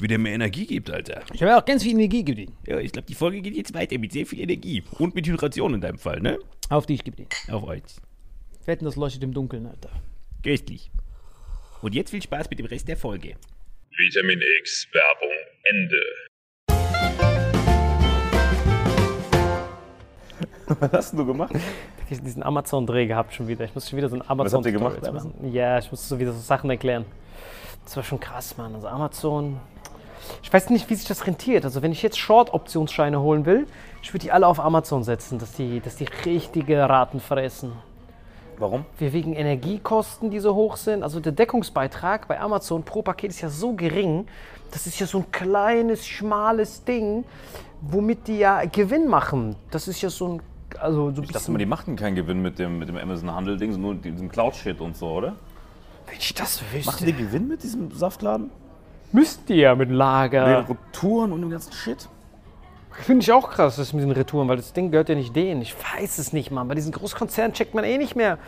[0.00, 1.22] wie der mir Energie gibt, Alter.
[1.32, 2.56] Ich habe auch ganz viel Energie gegeben.
[2.66, 4.82] Ja, ich glaube, die Folge geht jetzt weiter mit sehr viel Energie.
[4.98, 6.38] Und mit Hydration in deinem Fall, ne?
[6.68, 7.26] Auf dich, gib den.
[7.50, 7.82] Auf euch.
[8.64, 9.90] Wetten, das leuchtet im Dunkeln, Alter.
[10.42, 10.90] Köstlich.
[11.82, 13.36] Und jetzt viel Spaß mit dem Rest der Folge.
[13.96, 15.30] Vitamin X Werbung
[15.64, 16.00] Ende.
[20.80, 21.54] Was hast du gemacht?
[22.08, 23.64] Ich habe diesen Amazon-Dreh gehabt schon wieder.
[23.64, 24.98] Ich muss schon wieder so ein amazon Was habt ihr gemacht?
[25.52, 27.04] Ja, ich muss so wieder so Sachen erklären.
[27.84, 28.74] Das war schon krass, Mann.
[28.74, 29.60] Also Amazon.
[30.42, 31.64] Ich weiß nicht, wie sich das rentiert.
[31.64, 33.66] Also wenn ich jetzt Short-Optionsscheine holen will,
[34.02, 37.72] ich würde die alle auf Amazon setzen, dass die, dass die richtige Raten fressen.
[38.58, 38.84] Warum?
[38.98, 41.02] Wir wegen Energiekosten, die so hoch sind.
[41.02, 44.26] Also der Deckungsbeitrag bei Amazon pro Paket ist ja so gering.
[44.70, 47.24] Das ist ja so ein kleines, schmales Ding,
[47.80, 49.56] womit die ja Gewinn machen.
[49.70, 50.42] Das ist ja so ein
[50.78, 53.72] also so ein Ich dachte mal, die machten keinen Gewinn mit dem, mit dem Amazon-Handel-Ding,
[53.72, 55.34] sondern nur diesem Cloud-Shit und so, oder?
[56.06, 57.06] Wenn ich das Machen wüsste.
[57.06, 58.50] die Gewinn mit diesem Saftladen?
[59.12, 60.64] Müsst ihr ja mit Lager.
[60.66, 62.08] Wegen Retouren und dem ganzen Shit?
[62.92, 65.62] Finde ich auch krass, das mit den Retouren, weil das Ding gehört ja nicht denen.
[65.62, 66.68] Ich weiß es nicht, Mann.
[66.68, 68.38] Bei diesen Großkonzernen checkt man eh nicht mehr,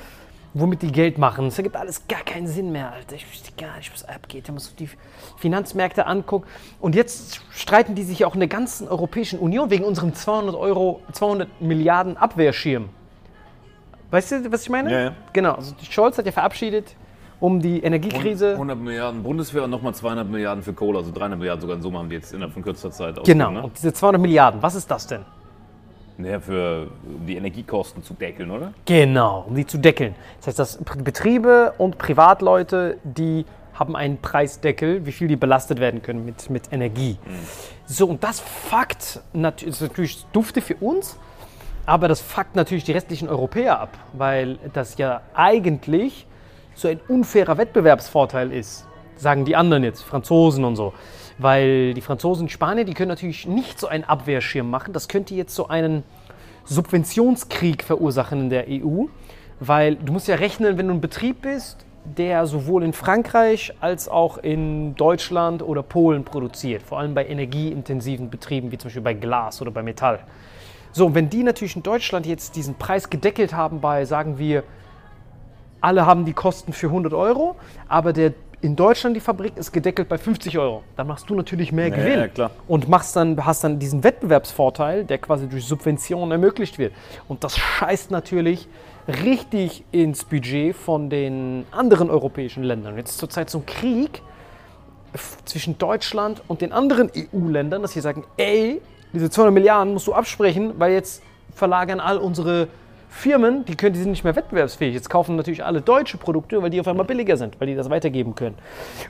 [0.52, 1.46] womit die Geld machen.
[1.46, 3.16] Das ergibt alles gar keinen Sinn mehr, Alter.
[3.16, 4.48] Ich wüsste gar nicht, was abgeht.
[4.48, 4.90] Wenn man so die
[5.38, 6.48] Finanzmärkte anguckt.
[6.80, 10.54] Und jetzt streiten die sich ja auch in der ganzen Europäischen Union wegen unserem 200
[10.54, 12.90] Euro, 200 Milliarden Abwehrschirm.
[14.10, 14.92] Weißt du, was ich meine?
[14.92, 15.12] Ja, ja.
[15.32, 15.54] Genau.
[15.54, 16.94] Also die Scholz hat ja verabschiedet,
[17.42, 18.52] um die Energiekrise.
[18.52, 21.98] 100 Milliarden Bundeswehr und nochmal 200 Milliarden für Kohle, also 300 Milliarden sogar in Summe
[21.98, 23.46] haben die jetzt innerhalb von kürzester Zeit Genau.
[23.46, 25.22] ausgegeben, Und diese 200 Milliarden, was ist das denn?
[25.22, 25.26] Ne?
[26.18, 26.86] Naja, für
[27.26, 28.72] die Energiekosten zu deckeln, oder?
[28.84, 30.14] Genau, um die zu deckeln.
[30.38, 33.44] Das heißt, dass Betriebe und Privatleute, die
[33.74, 37.18] haben einen Preisdeckel, wie viel die belastet werden können mit, mit Energie.
[37.86, 41.18] So, und das fuckt nat ist natürlich dufte für uns,
[41.86, 46.26] aber das fuckt natürlich die restlichen Europäer ab, weil das ja eigentlich
[46.74, 48.86] so ein unfairer Wettbewerbsvorteil ist,
[49.16, 50.92] sagen die anderen jetzt, Franzosen und so.
[51.38, 54.92] Weil die Franzosen Spanier, die können natürlich nicht so einen Abwehrschirm machen.
[54.92, 56.04] Das könnte jetzt so einen
[56.64, 59.06] Subventionskrieg verursachen in der EU,
[59.60, 64.08] weil du musst ja rechnen, wenn du ein Betrieb bist, der sowohl in Frankreich als
[64.08, 69.14] auch in Deutschland oder Polen produziert, vor allem bei energieintensiven Betrieben wie zum Beispiel bei
[69.14, 70.20] Glas oder bei Metall.
[70.90, 74.64] So, wenn die natürlich in Deutschland jetzt diesen Preis gedeckelt haben bei, sagen wir,
[75.82, 77.56] alle haben die Kosten für 100 Euro,
[77.88, 78.32] aber der
[78.62, 80.84] in Deutschland die Fabrik ist gedeckelt bei 50 Euro.
[80.96, 82.50] Dann machst du natürlich mehr Ja, Gewinn ja, klar.
[82.68, 86.92] und machst dann, hast dann diesen Wettbewerbsvorteil, der quasi durch Subventionen ermöglicht wird.
[87.26, 88.68] Und das scheißt natürlich
[89.08, 92.96] richtig ins Budget von den anderen europäischen Ländern.
[92.96, 94.22] Jetzt ist zurzeit so ein Krieg
[95.44, 98.80] zwischen Deutschland und den anderen EU-Ländern, dass sie sagen, ey,
[99.12, 101.20] diese 200 Milliarden musst du absprechen, weil jetzt
[101.52, 102.68] verlagern all unsere
[103.12, 104.94] Firmen, die, können, die sind nicht mehr wettbewerbsfähig.
[104.94, 107.90] Jetzt kaufen natürlich alle deutsche Produkte, weil die auf einmal billiger sind, weil die das
[107.90, 108.56] weitergeben können.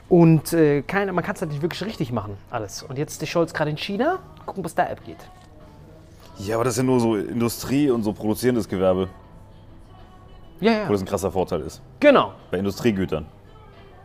[0.09, 2.83] Und äh, keine, man kann es halt nicht wirklich richtig machen, alles.
[2.83, 5.17] Und jetzt ist der Scholz gerade in China, gucken, was da abgeht.
[6.37, 9.07] Ja, aber das ist ja nur so Industrie und so produzierendes Gewerbe,
[10.59, 10.89] Ja, wo ja.
[10.89, 11.81] das ein krasser Vorteil ist.
[12.01, 12.33] Genau.
[12.51, 13.25] Bei Industriegütern.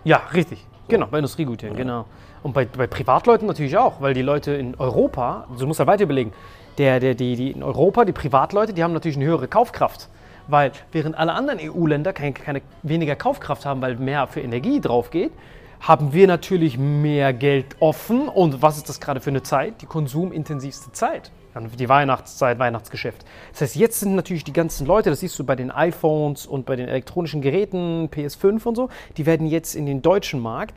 [0.04, 0.64] Ja, richtig.
[0.86, 2.06] Genau, bei Industriegütern, genau.
[2.44, 6.04] Und bei, bei Privatleuten natürlich auch, weil die Leute in Europa, du musst ja weiter
[6.04, 6.32] überlegen,
[6.78, 10.08] der, der, die, die in Europa, die Privatleute, die haben natürlich eine höhere Kaufkraft.
[10.46, 15.10] Weil während alle anderen EU-Länder keine, keine weniger Kaufkraft haben, weil mehr für Energie drauf
[15.10, 15.32] geht,
[15.80, 18.28] haben wir natürlich mehr Geld offen.
[18.28, 19.82] Und was ist das gerade für eine Zeit?
[19.82, 21.30] Die konsumintensivste Zeit.
[21.78, 23.24] Die Weihnachtszeit, Weihnachtsgeschäft.
[23.50, 26.66] Das heißt, jetzt sind natürlich die ganzen Leute, das siehst du bei den iPhones und
[26.66, 30.74] bei den elektronischen Geräten, PS5 und so, die werden jetzt in den deutschen Markt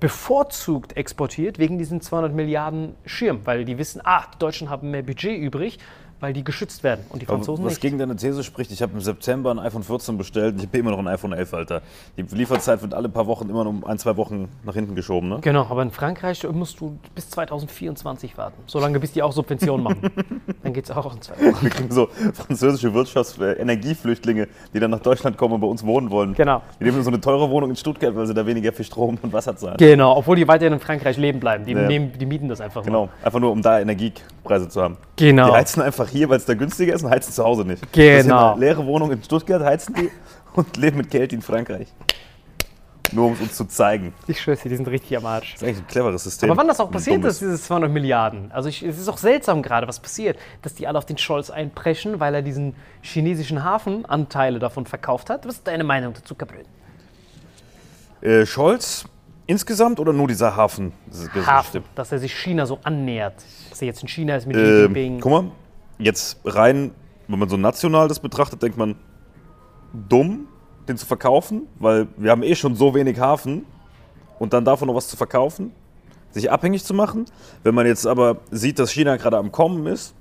[0.00, 5.02] bevorzugt exportiert wegen diesen 200 Milliarden Schirm, weil die wissen, ah, die Deutschen haben mehr
[5.02, 5.78] Budget übrig,
[6.20, 7.80] weil die geschützt werden und die Aber Franzosen was nicht.
[7.82, 10.78] gegen deine These spricht, ich habe im September ein iPhone 14 bestellt und ich habe
[10.78, 11.82] immer noch ein iPhone 11, Alter.
[12.16, 15.28] Die Lieferzeit wird alle paar Wochen immer noch um ein, zwei Wochen nach hinten geschoben,
[15.28, 15.38] ne?
[15.42, 20.10] Genau, aber in Frankreich musst du bis 2024 warten, solange bis die auch Subventionen machen.
[20.62, 21.62] Dann geht es auch in zwei Wochen.
[21.62, 25.84] Wir kriegen so französische Wirtschafts-, äh, Energieflüchtlinge, die dann nach Deutschland kommen und bei uns
[25.84, 26.34] wohnen wollen.
[26.34, 26.62] Genau.
[26.80, 29.32] Die nehmen so eine teure Wohnung in Stuttgart, weil sie da weniger für Strom und
[29.32, 29.76] Wasser zahlen.
[29.78, 31.64] Genau, obwohl die weiterhin in Frankreich leben bleiben.
[31.64, 31.86] Die, Ja.
[31.86, 34.96] nehmen, die mieten das einfach Genau, einfach nur um da Energiepreise zu haben.
[35.16, 35.46] Genau.
[35.48, 37.92] Die heizen einfach hier, weil es da günstiger ist und heizen zu Hause nicht.
[37.92, 38.50] Genau.
[38.52, 40.10] Das leere Wohnung in Stuttgart, heizen die
[40.54, 41.88] und leben mit Kälte in Frankreich.
[43.12, 44.12] Nur um es uns zu zeigen.
[44.26, 45.52] Ich schwör's dir, die sind richtig am Arsch.
[45.52, 46.50] Das ist eigentlich ein cleveres System.
[46.50, 48.50] Aber wann das auch passiert ist, diese 200 Milliarden.
[48.50, 51.48] Also ich, es ist auch seltsam gerade, was passiert, dass die alle auf den Scholz
[51.50, 55.46] einpreschen, weil er diesen chinesischen Hafen Anteile davon verkauft hat.
[55.46, 56.64] Was ist deine Meinung dazu, Gabriel?
[58.22, 59.04] Äh, Scholz
[59.46, 60.92] insgesamt oder nur dieser Hafen?
[61.06, 63.34] Das Hafen, dass er sich China so annähert.
[63.70, 65.20] Dass er jetzt in China ist mit Xi Ähm, Jinping.
[65.20, 65.44] guck mal,
[65.98, 66.92] jetzt rein,
[67.28, 68.96] wenn man so national das betrachtet, denkt man,
[70.08, 70.48] dumm,
[70.88, 73.64] den zu verkaufen, weil wir haben eh schon so wenig Hafen
[74.38, 75.72] und dann davon noch was zu verkaufen,
[76.30, 77.24] sich abhängig zu machen.
[77.62, 80.14] Wenn man jetzt aber sieht, dass China gerade am Kommen ist,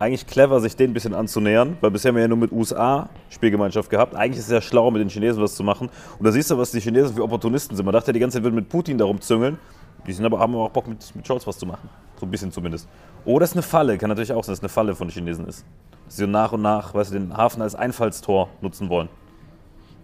[0.00, 3.10] eigentlich clever, sich den ein bisschen anzunähern, weil bisher haben wir ja nur mit USA
[3.28, 4.14] Spielgemeinschaft gehabt.
[4.14, 5.90] Eigentlich ist es ja schlau, mit den Chinesen was zu machen.
[6.18, 7.84] Und da siehst du, was die Chinesen für Opportunisten sind.
[7.84, 9.58] Man dachte ja die ganze Zeit, wir würden mit Putin darum züngeln.
[10.06, 11.88] Die sind aber, haben aber auch Bock, mit, mit Scholz was zu machen.
[12.18, 12.88] So ein bisschen zumindest.
[13.24, 15.14] Oder es ist eine Falle, kann natürlich auch sein, dass es eine Falle von den
[15.14, 15.64] Chinesen ist.
[16.06, 19.08] Dass sie so nach und nach, weißt du, den Hafen als Einfallstor nutzen wollen.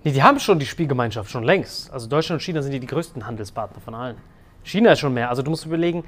[0.04, 1.92] Nee, die haben schon die Spielgemeinschaft, schon längst.
[1.92, 4.16] Also Deutschland und China sind die, die größten Handelspartner von allen.
[4.62, 5.28] China ist schon mehr.
[5.30, 6.04] Also du musst überlegen,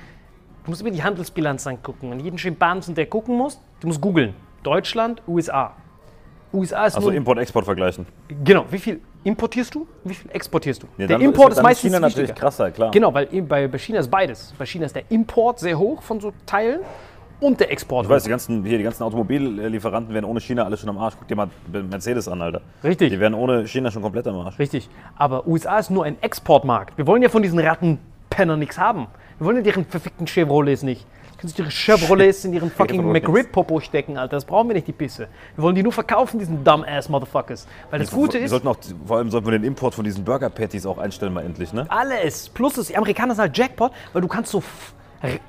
[0.64, 2.12] du musst über die Handelsbilanz angucken.
[2.12, 4.34] Und jeden Schimpansen, der gucken muss, du musst googeln.
[4.62, 5.74] Deutschland, USA.
[6.52, 7.10] USA ist Also.
[7.10, 8.06] Import-Export vergleichen.
[8.44, 9.86] Genau, wie viel importierst du?
[10.04, 10.86] Wie viel exportierst du?
[10.96, 12.40] Ja, der Import ist, dann meistens China natürlich wichtiger.
[12.40, 12.90] krasser, klar.
[12.90, 14.52] Genau, weil bei China ist beides.
[14.58, 16.80] Bei China ist der Import sehr hoch von so Teilen
[17.40, 18.06] und der Export.
[18.06, 21.14] Ich weiß, die ganzen, hier, die ganzen Automobillieferanten werden ohne China alles schon am Arsch.
[21.18, 22.62] Guck dir mal Mercedes an, Alter.
[22.82, 23.10] Richtig.
[23.10, 24.58] Die werden ohne China schon komplett am Arsch.
[24.58, 24.88] Richtig.
[25.16, 26.98] Aber USA ist nur ein Exportmarkt.
[26.98, 29.06] Wir wollen ja von diesen Rattenpennern nichts haben.
[29.38, 31.06] Wir wollen ja deren verfickten Chevrolets nicht.
[31.38, 33.12] Können sich ihre Chevrolets in ihren fucking.
[33.12, 34.36] McRib-Popo stecken, Alter.
[34.36, 35.28] Das brauchen wir nicht, die Pisse.
[35.54, 37.66] Wir wollen die nur verkaufen, diesen Dumbass-Motherfuckers.
[37.90, 38.76] Weil das Gute wir ist, sollten auch,
[39.06, 41.86] vor allem sollten wir den Import von diesen Burger Patties auch einstellen mal endlich, ne?
[41.88, 42.48] alles.
[42.48, 44.62] Plus, das, die Amerikaner sind halt Jackpot, weil du kannst so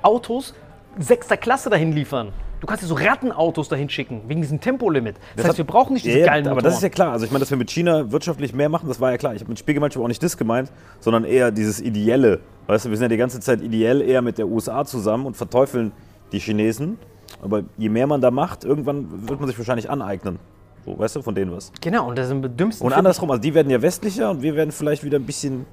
[0.02, 0.54] Autos
[0.98, 2.32] sechster Klasse dahin liefern.
[2.60, 5.16] Du kannst dir so Rattenautos dahin schicken, wegen diesem Tempolimit.
[5.36, 6.64] Das, heißt, wir brauchen nicht diese Ja, ja, geilen aber Motoren.
[6.70, 7.12] das ist ja klar.
[7.12, 9.34] Also ich meine, dass wir mit China wirtschaftlich mehr machen, das war ja klar.
[9.34, 12.40] Ich habe mit Spiegelmannschaft auch nicht das gemeint, sondern eher dieses Ideelle.
[12.66, 15.36] Weißt du, wir sind ja die ganze Zeit ideell eher mit der USA zusammen und
[15.36, 15.92] verteufeln
[16.32, 16.98] die Chinesen.
[17.42, 20.38] Aber je mehr man da macht, irgendwann wird man sich wahrscheinlich aneignen.
[20.84, 21.72] So, weißt du, von denen was.
[21.80, 22.86] genau, und das ist am dümmsten.
[22.86, 25.66] Und andersrum, also die werden ja westlicher und wir werden vielleicht wieder ein bisschen.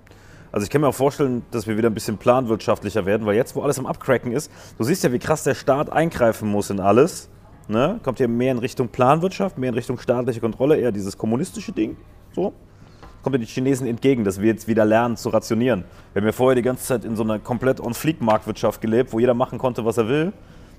[0.57, 3.55] Also ich kann mir auch vorstellen, dass wir wieder ein bisschen planwirtschaftlicher werden, weil jetzt,
[3.55, 6.79] wo alles am Abcracken ist, du siehst ja, wie krass der Staat eingreifen muss in
[6.79, 7.29] alles.
[7.67, 7.99] Ne?
[8.01, 11.95] Kommt ja mehr in Richtung Planwirtschaft, mehr in Richtung staatliche Kontrolle, eher dieses kommunistische Ding.
[12.31, 12.53] So.
[13.21, 15.83] Kommt ja die Chinesen entgegen, dass wir jetzt wieder lernen zu rationieren.
[16.13, 19.35] Wir haben ja vorher die ganze Zeit in so einer komplett on-fleek-Marktwirtschaft gelebt, wo jeder
[19.35, 20.33] machen konnte, was er will.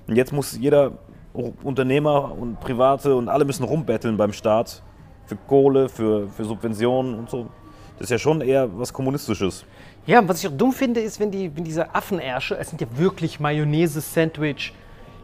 [0.07, 0.91] Und jetzt muss jeder
[1.31, 4.83] Unternehmer und Private und alle müssen rumbetteln beim Staat
[5.25, 7.47] für Kohle, für, für Subventionen und so.
[7.99, 9.65] Das ist ja schon eher was Kommunistisches.
[10.05, 12.79] Ja, und was ich auch dumm finde, ist, wenn, die, wenn diese Affenärsche, es sind
[12.79, 14.73] ja wirklich Mayonnaise-Sandwich,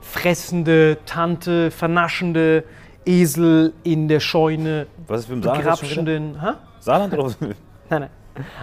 [0.02, 2.66] fressende Tante, vernaschende
[3.06, 6.42] Esel in der Scheune, Was ist mit dem Saarland?
[6.42, 6.48] Hä?
[6.80, 7.38] Saarland oder was?
[7.40, 7.56] Nein,
[7.90, 8.10] nein.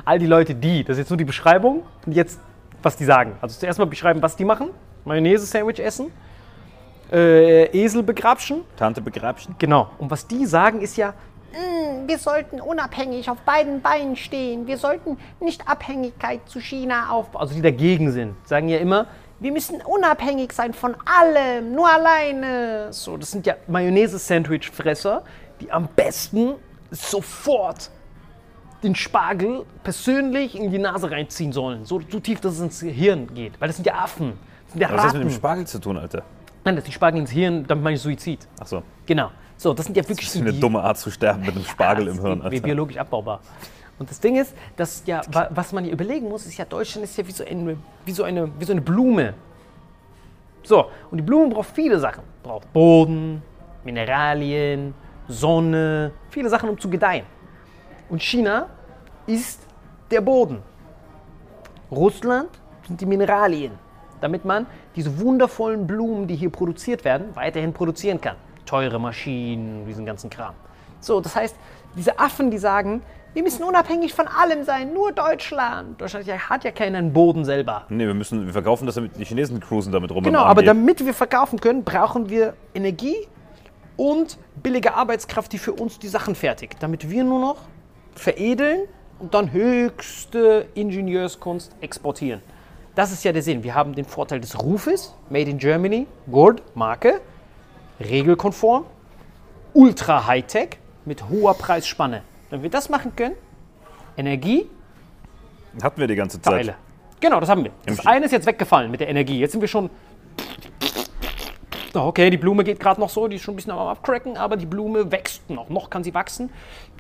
[0.05, 2.39] All die Leute, die, das ist jetzt nur die Beschreibung und jetzt,
[2.83, 3.37] was die sagen.
[3.41, 4.69] Also zuerst mal beschreiben, was die machen.
[5.07, 6.13] Mayonnaise-Sandwich essen,
[7.11, 8.63] äh, Esel begrapschen.
[8.77, 9.55] Tante Begrabchen?
[9.59, 9.91] Genau.
[9.99, 11.15] Und was die sagen, ist ja,
[12.07, 14.67] Wir sollten unabhängig auf beiden Beinen stehen.
[14.67, 17.43] Wir sollten nicht Abhängigkeit zu China aufbauen.
[17.43, 19.07] also die dagegen sind, sagen ja immer,
[19.41, 22.93] Wir müssen unabhängig sein von allem, nur alleine.
[22.93, 25.23] so, das sind ja Mayonnaise-Sandwich-Fresser,
[25.61, 26.55] die am besten
[26.91, 27.91] sofort
[28.83, 31.85] den Spargel persönlich in die Nase reinziehen sollen.
[31.85, 33.61] So, so tief, dass es ins Hirn geht.
[33.61, 34.33] Weil das sind ja Affen.
[34.65, 36.23] Das sind ja Was hat das mit dem Spargel zu tun, Alter?
[36.65, 38.47] Nein, das ist die Spargel ins Hirn, damit meine ich Suizid.
[38.61, 38.83] Achso.
[39.07, 39.31] Genau.
[39.63, 41.65] So, das sind ja wirklich Das ist eine die- dumme Art zu sterben mit einem
[41.65, 42.61] Spargel im Hirn, Wie Alter.
[42.63, 43.39] biologisch abbaubar.
[43.97, 47.05] Und das Ding ist, dass ja, wa- was man hier überlegen muss, ist ja, Deutschland
[47.05, 49.35] ist ja wie so eine, wie so eine, wie so eine Blume.
[50.65, 52.25] So, und die Blume braucht viele Sachen.
[52.43, 53.41] Braucht Boden,
[53.85, 54.95] Mineralien,
[55.29, 57.25] Sonne, viele Sachen, um zu gedeihen.
[58.09, 58.67] Und China
[59.29, 59.61] ist
[60.11, 60.59] der Boden.
[61.93, 62.49] Russland
[62.89, 63.73] sind die Mineralien,
[64.21, 64.67] damit man
[64.97, 68.35] diese wundervollen Blumen, die hier produziert werden, weiterhin produzieren kann.
[68.73, 70.55] Teure Maschinen, diesen ganzen Kram.
[70.99, 71.55] So, das heißt,
[71.95, 73.03] diese Affen, die sagen,
[73.35, 75.99] Wir müssen unabhängig von allem sein, nur Deutschland.
[75.99, 77.87] Deutschland hat ja keinen Boden selber.
[77.89, 80.23] Nee, wir müssen, wir verkaufen das damit, die Chinesen cruisen damit rum.
[80.23, 83.17] Genau, aber damit wir verkaufen können, brauchen wir Energie
[83.97, 86.77] und billige Arbeitskraft, die für uns die Sachen fertigt.
[86.81, 87.57] Damit wir nur noch
[88.15, 88.81] veredeln
[89.19, 92.43] und dann höchste Ingenieurskunst exportieren.
[92.95, 93.65] Das ist ja der Sinn.
[93.65, 97.23] Wir haben den Vorteil des Rufes, Made in Germany, Good, Marke,
[98.09, 98.85] regelkonform,
[99.75, 102.23] ultra Hightech mit hoher Preisspanne.
[102.51, 103.35] Wenn wir das machen können,
[104.17, 104.69] Energie,
[105.83, 106.53] Hatten wir die ganze Zeit.
[106.53, 106.75] Teile.
[107.21, 107.71] Genau, das haben wir.
[107.87, 109.39] Das eine ist jetzt weggefallen mit der Energie.
[109.39, 109.89] Jetzt sind wir schon.
[111.95, 114.57] Okay, die Blume geht gerade noch so, die ist schon ein bisschen am Abcracken, aber
[114.57, 115.69] die Blume wächst noch.
[115.69, 116.49] Noch kann sie wachsen.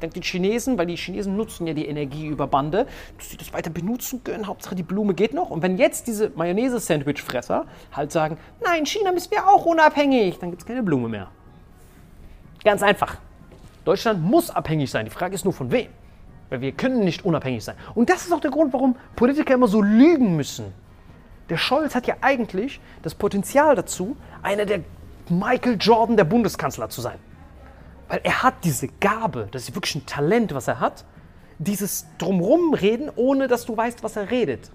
[0.01, 3.55] Dank den Chinesen, weil die Chinesen nutzen ja die Energie über Bande, dass sie das
[3.55, 4.47] weiter benutzen können.
[4.47, 5.49] Hauptsache die Blume geht noch.
[5.49, 10.63] Und wenn jetzt diese Mayonnaise-Sandwich-Fresser halt sagen, nein, China müssen wir auch unabhängig, dann gibt
[10.63, 11.29] es keine Blume mehr.
[12.63, 13.17] Ganz einfach.
[13.87, 15.07] Deutschland muss abhängig sein.
[15.07, 15.89] Die Frage ist nur von wem.
[16.51, 17.77] Weil wir können nicht unabhängig sein.
[17.95, 20.67] Und das ist auch der Grund, warum Politiker immer so lügen müssen.
[21.49, 24.81] Der Scholz hat ja eigentlich das Potenzial dazu, einer der
[25.29, 27.19] Michael Jordan der Bundeskanzler zu sein.
[28.09, 31.05] Weil er hat diese Gabe, das ist wirklich ein Talent, was er hat,
[31.59, 34.71] dieses Drumrum reden, ohne dass du weißt, was er redet.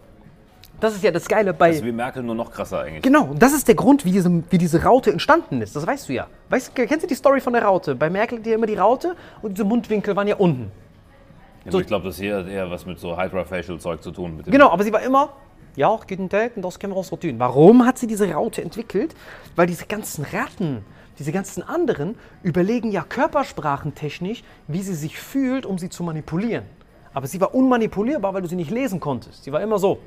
[0.79, 1.69] Das ist ja das Geile bei.
[1.69, 3.01] Das ist wie Merkel nur noch krasser eigentlich.
[3.01, 5.75] Genau, das ist der Grund, wie diese, wie diese Raute entstanden ist.
[5.75, 6.27] Das weißt du ja.
[6.49, 7.95] Weißt, kennst du die Story von der Raute?
[7.95, 10.71] Bei Merkel die immer die Raute und diese Mundwinkel waren ja unten.
[11.67, 14.41] Aber ich glaube, das hier hat eher was mit so Hydrafacial-Zeug zu tun.
[14.45, 15.29] Genau, aber sie war immer,
[15.77, 17.35] ja, guten Tag, und das können wir auch so tun.
[17.37, 19.15] Warum hat sie diese Raute entwickelt?
[19.55, 20.83] Weil diese ganzen Ratten,
[21.19, 26.65] diese ganzen anderen, überlegen ja körpersprachentechnisch, wie sie sich fühlt, um sie zu manipulieren.
[27.13, 29.43] Aber sie war unmanipulierbar, weil du sie nicht lesen konntest.
[29.43, 29.99] Sie war immer so.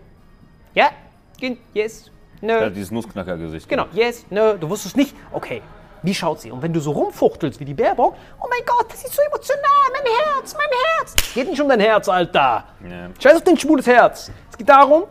[0.74, 0.90] Ja,
[1.72, 2.10] yes,
[2.40, 2.52] no.
[2.52, 3.68] Ja, dieses Nussknacker-Gesicht.
[3.68, 5.62] Genau, yes, no, du wusstest nicht, okay,
[6.02, 6.50] wie schaut sie?
[6.50, 9.62] Und wenn du so rumfuchtelst wie die Baerbock, Oh mein Gott, das ist so emotional.
[9.92, 11.14] Mein Herz, mein Herz.
[11.32, 12.64] geht nicht um dein Herz, Alter.
[12.82, 13.10] Ja.
[13.20, 14.32] Scheiß auf dein schwules Herz.
[14.50, 15.04] Es geht darum,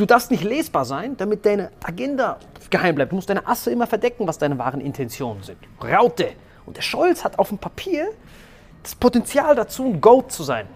[0.00, 2.38] Du darfst nicht lesbar sein, damit deine Agenda
[2.70, 3.12] geheim bleibt.
[3.12, 5.58] Du musst deine Asse immer verdecken, was deine wahren Intentionen sind.
[5.78, 6.30] Raute.
[6.64, 8.08] Und der Scholz hat auf dem Papier
[8.82, 10.66] das Potenzial dazu, ein Goat zu sein.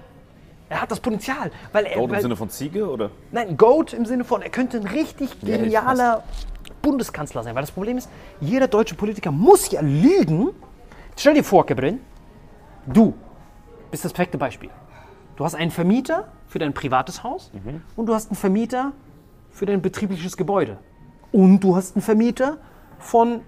[0.69, 1.95] Er hat das Potenzial, weil er.
[1.95, 3.11] Goat im weil, Sinne von Ziege oder?
[3.33, 6.23] Nein, Goat im Sinne von, er könnte ein richtig genialer
[6.83, 7.55] Bundeskanzler sein.
[7.55, 8.11] Weil das Problem ist,
[8.43, 10.51] jeder deutsche Politiker muss ja lügen.
[11.17, 12.01] Stell dir vor, Gebrin,
[12.85, 13.15] du
[13.91, 14.69] bist das perfekte Beispiel.
[15.37, 17.51] Du hast einen Vermieter für dein privates Haus
[17.97, 18.93] und du hast einen Vermieter
[19.55, 20.79] für dein betriebliches Gebäude.
[21.33, 22.59] Und du hast einen Vermieter
[22.99, 23.41] von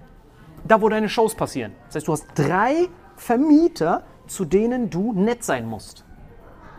[0.67, 1.73] da, wo deine Shows passieren.
[1.87, 6.03] Das heißt, du hast drei Vermieter, zu denen du nett sein musst.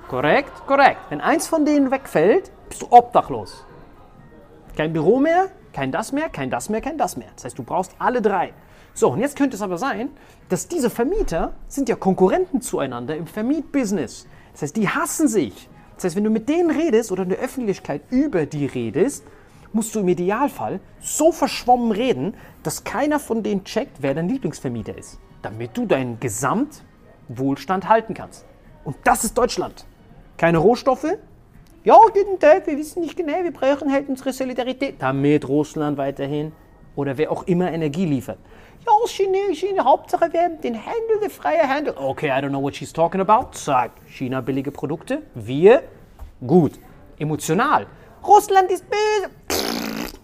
[0.08, 0.52] Korrekt?
[0.66, 0.98] Korrekt.
[1.10, 3.64] Wenn eins von denen wegfällt, bist du obdachlos.
[4.76, 7.28] Kein Büro mehr, kein das mehr, kein das mehr, kein das mehr.
[7.34, 8.52] Das heißt, du brauchst alle drei.
[8.94, 10.10] So, und jetzt könnte es aber sein,
[10.48, 14.26] dass diese Vermieter sind ja Konkurrenten zueinander im Vermietbusiness.
[14.52, 15.68] Das heißt, die hassen sich.
[15.98, 19.24] Das heißt, wenn du mit denen redest oder in der Öffentlichkeit über die redest,
[19.72, 24.96] musst du im Idealfall so verschwommen reden, dass keiner von denen checkt, wer dein Lieblingsvermieter
[24.96, 25.18] ist.
[25.42, 28.46] Damit du deinen Gesamtwohlstand halten kannst.
[28.84, 29.86] Und das ist Deutschland.
[30.36, 31.18] Keine Rohstoffe,
[31.82, 36.52] ja, guten Tag, wir wissen nicht genau, wir brauchen halt unsere Solidarität, damit Russland weiterhin
[36.94, 38.38] oder wer auch immer Energie liefert.
[38.88, 41.94] Ja, China, China, Hauptsache wir haben den Handel, der freie Handel.
[41.96, 43.52] Okay, I don't know what she's talking about.
[43.52, 45.82] Zack, China billige Produkte, wir
[46.46, 46.78] gut.
[47.18, 47.86] Emotional.
[48.26, 49.30] Russland ist böse.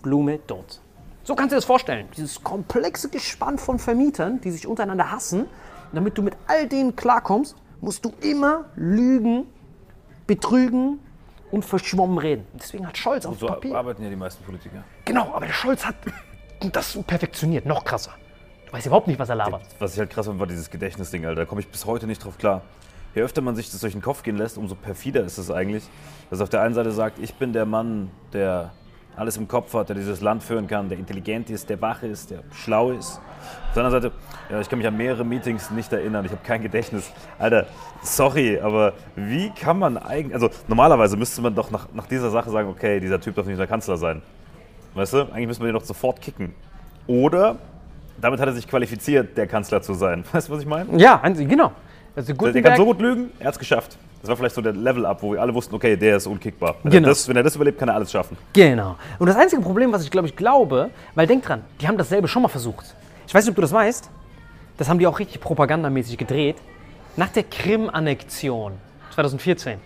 [0.01, 0.81] Blume dort.
[1.25, 2.09] So kannst du dir das vorstellen.
[2.17, 5.47] Dieses komplexe Gespann von Vermietern, die sich untereinander hassen.
[5.93, 9.47] Damit du mit all denen klarkommst, musst du immer lügen,
[10.27, 11.01] betrügen
[11.51, 12.47] und verschwommen reden.
[12.55, 13.75] Deswegen hat Scholz auf So Papier.
[13.77, 14.85] arbeiten ja die meisten Politiker.
[15.05, 15.97] Genau, aber der Scholz hat
[16.73, 17.67] das so perfektioniert.
[17.67, 18.13] Noch krasser.
[18.75, 19.63] Du weißt überhaupt nicht, was er labert.
[19.79, 21.43] Was ich halt krass fand, war dieses Gedächtnisding, Alter.
[21.43, 22.63] Da komme ich bis heute nicht drauf klar.
[23.15, 25.85] Je öfter man sich das durch den Kopf gehen lässt, umso perfider ist es eigentlich.
[26.29, 28.73] Dass auf der einen Seite sagt, ich bin der Mann, der
[29.15, 32.33] alles im Kopf hat, der dieses Land führen kann, der intelligent ist, der wach ist,
[32.33, 33.21] der schlau ist.
[33.69, 34.15] Auf der anderen Seite,
[34.51, 37.13] ja, ich kann mich an mehrere Meetings nicht erinnern, ich habe kein Gedächtnis.
[37.39, 37.69] Alter,
[38.03, 42.51] sorry, aber wie kann man eigentlich, also normalerweise müsste man doch nach, nach dieser Sache
[42.51, 44.21] sagen, okay, dieser Typ darf nicht der Kanzler sein.
[44.95, 46.53] Weißt du, eigentlich müssen wir den doch sofort kicken.
[47.07, 47.59] Oder
[48.21, 50.25] damit hat er sich qualifiziert, der Kanzler zu sein.
[50.33, 50.99] Weißt du, was ich meine?
[51.01, 51.73] Ja, genau.
[52.17, 53.97] Also Der, der kann Gutenberg, so gut lügen, er hat es geschafft.
[54.21, 56.77] Das war vielleicht so der Level-Up, wo wir alle wussten, okay, der ist unkickbar.
[56.83, 57.09] Wenn, Genau.
[57.09, 58.39] er das, wenn er das überlebt, kann er alles schaffen.
[58.55, 58.97] Genau.
[59.19, 62.27] Und das einzige Problem, was ich glaube ich glaube, weil denk dran, die haben dasselbe
[62.29, 62.95] schon mal versucht.
[63.27, 64.09] Ich weiß nicht, ob du das weißt.
[64.79, 66.57] Das haben die auch richtig propagandamäßig gedreht.
[67.17, 68.73] Nach der Krim-Annexion
[69.15, 69.79] 2014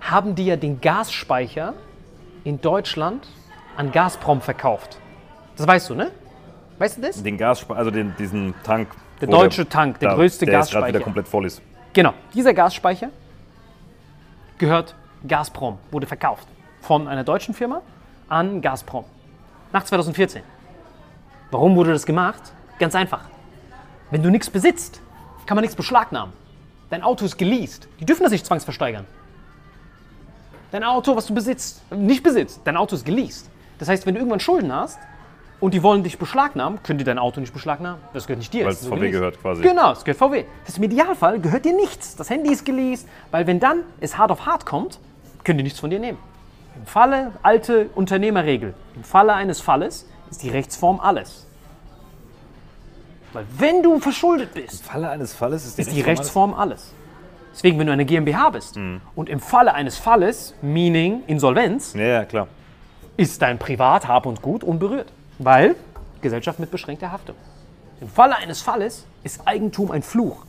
[0.00, 1.74] haben die ja den Gasspeicher
[2.44, 3.26] in Deutschland
[3.76, 4.98] an Gazprom verkauft.
[5.56, 6.10] Das weißt du, ne?
[6.78, 7.22] Weißt du das?
[7.22, 8.88] Den Gas, also den, diesen Tank.
[9.20, 10.88] Der deutsche Tank, der größte der Gasspeicher.
[10.88, 11.62] wieder komplett voll ist.
[11.92, 13.08] Genau, dieser Gasspeicher
[14.58, 14.94] gehört
[15.26, 16.46] Gazprom, wurde verkauft
[16.82, 17.80] von einer deutschen Firma
[18.28, 19.04] an Gazprom.
[19.72, 20.42] Nach 2014.
[21.50, 22.42] Warum wurde das gemacht?
[22.78, 23.24] Ganz einfach.
[24.10, 25.00] Wenn du nichts besitzt,
[25.46, 26.32] kann man nichts beschlagnahmen.
[26.90, 27.88] Dein Auto ist geleast.
[27.98, 29.06] Die dürfen das nicht zwangsversteigern.
[30.70, 33.48] Dein Auto, was du besitzt, nicht besitzt, dein Auto ist geleast.
[33.78, 34.98] Das heißt, wenn du irgendwann Schulden hast
[35.60, 38.00] und die wollen dich beschlagnahmen, können die dein Auto nicht beschlagnahmen.
[38.12, 38.64] Das gehört nicht dir.
[38.64, 39.62] Weil das es VW gehört quasi.
[39.62, 40.44] Genau, es gehört VW.
[40.64, 42.16] Das heißt, im Idealfall gehört dir nichts.
[42.16, 44.98] Das Handy ist geleast, weil wenn dann es hart auf hart kommt,
[45.44, 46.18] können die nichts von dir nehmen.
[46.76, 51.46] Im Falle, alte Unternehmerregel, im Falle eines Falles ist die Rechtsform alles.
[53.32, 56.92] Weil wenn du verschuldet bist, Falle eines Falles ist die, ist die Rechtsform alles.
[57.52, 58.76] Deswegen, wenn du eine GmbH bist
[59.14, 62.48] und im Falle eines Falles, meaning Insolvenz, Ja, ja, klar.
[63.16, 65.10] ist dein Privat, Hab und Gut unberührt.
[65.38, 65.76] Weil
[66.20, 67.36] Gesellschaft mit beschränkter Haftung.
[68.00, 70.44] Im Falle eines Falles ist Eigentum ein Fluch.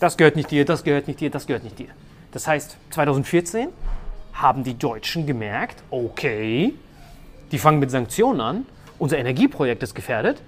[0.00, 1.88] Das gehört nicht dir, das gehört nicht dir, das gehört nicht dir.
[2.32, 3.68] Das heißt, 2014
[4.32, 6.74] haben die Deutschen gemerkt, okay,
[7.52, 8.66] die fangen mit Sanktionen an,
[8.98, 10.42] unser Energieprojekt ist gefährdet,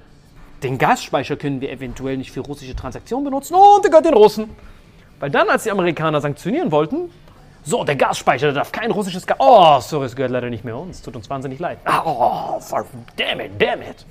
[0.63, 4.51] den Gasspeicher können wir eventuell nicht für russische Transaktionen benutzen und der gehört den Russen.
[5.21, 7.11] Weil dann, als die Amerikaner sanktionieren wollten,
[7.65, 9.39] so, der Gasspeicher, der darf kein russisches Gas.
[9.41, 11.01] Oh, sorry, es gehört leider nicht mehr uns.
[11.01, 11.79] Tut uns wahnsinnig leid.
[11.85, 12.85] Ah, oh, for,
[13.17, 14.05] damn it, damn it.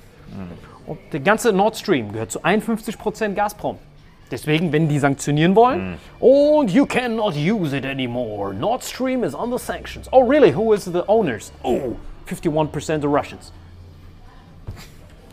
[0.86, 3.78] Und der ganze Nord Stream gehört zu 51% Gazprom.
[4.30, 8.52] Deswegen, wenn die sanktionieren wollen, und you cannot use it anymore.
[8.52, 10.08] Nord Stream is under sanctions.
[10.10, 10.54] Oh, really?
[10.54, 11.52] Who is the owners?
[11.62, 13.52] Oh, 51% the Russians.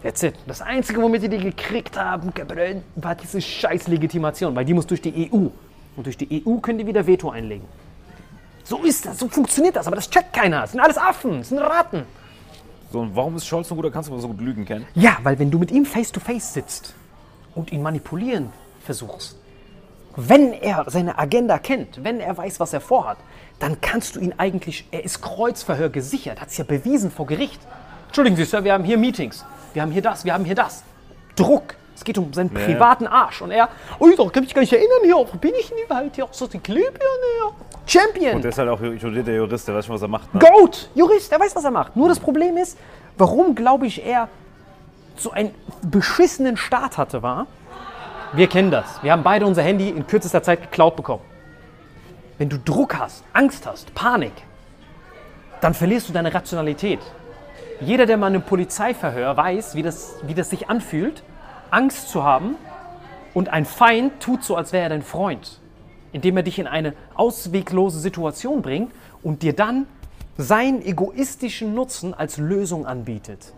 [0.03, 0.35] That's it.
[0.45, 2.31] Das Einzige, womit die die gekriegt haben,
[2.95, 5.47] war diese scheiß Legitimation, weil die muss durch die EU.
[5.95, 7.65] Und durch die EU können die wieder Veto einlegen.
[8.71, 10.61] So ist das, so funktioniert das, aber das checkt keiner.
[10.61, 12.05] Das sind alles Affen, das sind Ratten.
[12.89, 14.85] So, und warum ist Scholz so ein guter Kanzler, weil er so gut lügen kann?
[14.93, 16.93] Ja, weil wenn du mit ihm face to face sitzt
[17.53, 18.49] und ihn manipulieren
[18.85, 19.35] versuchst,
[20.15, 23.17] Wenn er seine Agenda kennt, wenn er weiß, was er vorhat,
[23.59, 27.61] dann kannst du ihn eigentlich, er ist Kreuzverhör gesichert, hat es ja bewiesen vor Gericht.
[28.07, 30.83] Entschuldigen Sie, Sir, wir haben hier Meetings, wir haben hier das, wir haben hier das.
[31.35, 31.75] Druck.
[31.95, 33.41] Es geht um seinen privaten Arsch.
[33.41, 36.15] Und er, oh, da kann ich gar nicht erinnern hier, wo bin ich denn überhaupt
[36.15, 36.27] hier?
[36.31, 37.51] So die Club hier,
[37.85, 38.35] Champion.
[38.35, 40.33] Und der ist halt auch studierter Jurist, der weiß schon, was er macht.
[40.33, 40.39] Ne?
[40.39, 41.95] Goat, Jurist, der weiß, was er macht.
[41.95, 42.77] Nur das Problem ist,
[43.17, 44.29] warum, glaube ich, er
[45.15, 47.47] so einen beschissenen Start hatte, war,
[48.33, 49.03] wir kennen das.
[49.03, 51.23] Wir haben beide unser Handy in kürzester Zeit geklaut bekommen.
[52.37, 54.33] Wenn du Druck hast, Angst hast, Panik,
[55.59, 56.99] dann verlierst du deine Rationalität.
[57.81, 61.23] Jeder, der mal in einem Polizeiverhör weiß, wie das, wie das sich anfühlt,
[61.71, 62.55] Angst zu haben
[63.33, 65.60] und ein Feind tut so, als wäre er dein Freund,
[66.11, 68.91] indem er dich in eine ausweglose Situation bringt
[69.23, 69.87] und dir dann
[70.37, 73.53] seinen egoistischen Nutzen als Lösung anbietet.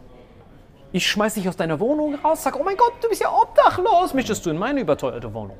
[0.91, 4.13] Ich schmeiß dich aus deiner Wohnung raus, sag, oh mein Gott, du bist ja obdachlos,
[4.13, 5.57] möchtest du in meine überteuerte Wohnung?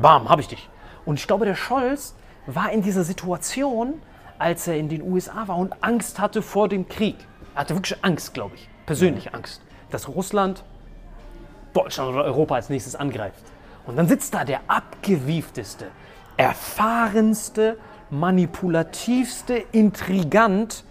[0.00, 0.68] Bam, hab ich dich.
[1.04, 2.14] Und ich glaube, der Scholz
[2.46, 4.00] war in dieser Situation,
[4.38, 7.16] als er in den USA war und Angst hatte vor dem Krieg.
[7.54, 10.64] Er hatte wirklich Angst, glaube ich, persönliche Angst, dass Russland
[11.72, 13.42] Deutschland oder Europa als nächstes angreift.
[13.86, 15.86] Und dann sitzt da der abgewiefteste,
[16.36, 17.76] erfahrenste,
[18.10, 20.84] manipulativste Intrigant,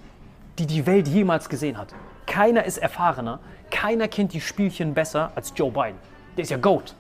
[0.60, 1.94] die die Welt jemals gesehen hat.
[2.26, 5.98] Keiner ist erfahrener, keiner kennt die Spielchen besser als Joe Biden.
[6.38, 6.96] Der ist ja GOAT.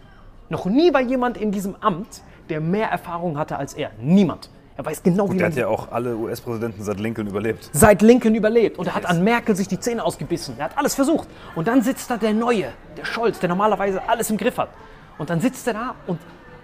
[0.49, 3.91] Noch nie war jemand in diesem Amt, der mehr Erfahrung hatte als er.
[3.99, 4.49] Niemand.
[4.77, 7.69] Er weiß genau, wie Der man hat ja auch alle US-Präsidenten seit Lincoln überlebt.
[7.71, 10.55] seit Lincoln überlebt und er hat an Merkel sich die Zähne ausgebissen.
[10.57, 11.27] Er hat alles versucht.
[11.55, 14.69] Und dann sitzt da der Neue, der Scholz, der normalerweise alles im Griff hat.
[15.17, 16.19] Und dann sitzt er da und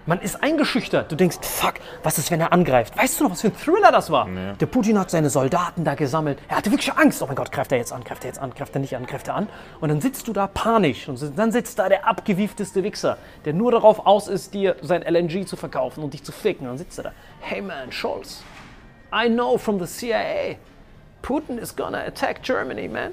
[0.08, 1.12] man ist eingeschüchtert.
[1.12, 2.96] Du denkst, fuck, was ist, wenn er angreift?
[2.96, 4.26] Weißt du noch, was für ein Thriller das war?
[4.58, 6.38] Der Putin hat seine Soldaten da gesammelt.
[6.48, 7.22] Er hatte wirklich Angst.
[7.22, 9.04] Oh mein Gott, greift er jetzt an, greift er jetzt an, greift er nicht an,
[9.04, 9.48] greift er an.
[9.80, 11.08] Und dann sitzt du da panisch.
[11.10, 15.46] Und dann sitzt da der abgewiefteste Wichser, der nur darauf aus ist, dir sein LNG
[15.46, 16.66] zu verkaufen und dich zu ficken.
[16.66, 17.12] Und dann sitzt er da.
[17.40, 18.42] Hey man, Scholz,
[19.12, 20.56] I know from the CIA,
[21.20, 23.12] Putin is gonna attack Germany, man.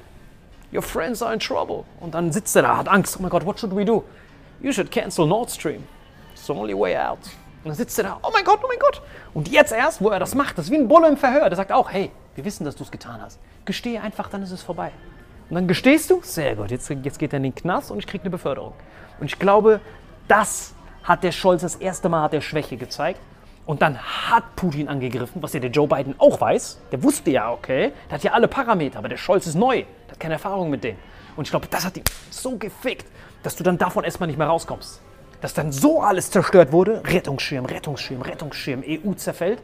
[0.73, 1.84] Your friends are in trouble.
[1.99, 3.17] Und dann sitzt er da, hat Angst.
[3.19, 4.05] Oh mein Gott, what should we do?
[4.62, 5.84] You should cancel Nord Stream.
[6.45, 7.17] It's the only way out.
[7.63, 9.01] Und dann sitzt er da, oh mein Gott, oh mein Gott.
[9.34, 11.49] Und jetzt erst, wo er das macht, das ist wie ein Bulle im Verhör.
[11.49, 13.39] Der sagt auch, hey, wir wissen, dass du es getan hast.
[13.65, 14.91] Gestehe einfach, dann ist es vorbei.
[15.49, 18.05] Und dann gestehst du, sehr gut, jetzt, jetzt geht er in den Knast und ich
[18.05, 18.73] kriege eine Beförderung.
[19.19, 19.81] Und ich glaube,
[20.27, 23.19] das hat der Scholz das erste Mal hat er Schwäche gezeigt.
[23.65, 26.77] Und dann hat Putin angegriffen, was ja der Joe Biden auch weiß.
[26.91, 30.12] Der wusste ja, okay, der hat ja alle Parameter, aber der Scholz ist neu, der
[30.12, 30.99] hat keine Erfahrung mit denen.
[31.36, 33.08] Und ich glaube, das hat ihn so gefickt,
[33.41, 35.01] dass du dann davon erstmal nicht mehr rauskommst.
[35.45, 39.62] Dass dann so alles zerstört wurde, Rettungsschirm, Rettungsschirm, Rettungsschirm, EU zerfällt.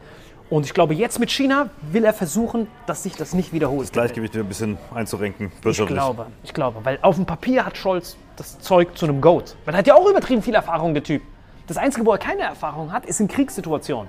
[0.48, 3.82] Und ich glaube, jetzt mit China will er versuchen, dass sich das nicht wiederholt.
[3.88, 5.98] Das Gleichgewicht wieder ein bisschen einzurenken, Ich wirtschaftlich.
[5.98, 9.56] glaube, ich glaube, weil auf dem Papier hat Scholz das Zeug zu einem Goat.
[9.66, 11.20] Er hat ja auch übertrieben viel Erfahrung, der Typ.
[11.66, 14.08] Das Einzige, wo er keine Erfahrung hat, ist in Kriegssituationen.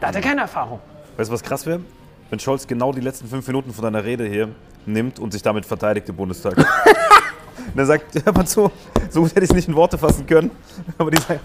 [0.00, 0.80] Da hat er keine Erfahrung.
[1.18, 1.82] Weißt du, was krass wäre?
[2.30, 4.48] Wenn Scholz genau die letzten fünf Minuten von deiner Rede hier
[4.86, 6.56] nimmt und sich damit verteidigt im Bundestag.
[7.72, 8.70] und er sagt, hör mal zu,
[9.10, 10.50] so gut hätte ich es nicht in Worte fassen können,
[10.98, 11.38] aber dieser,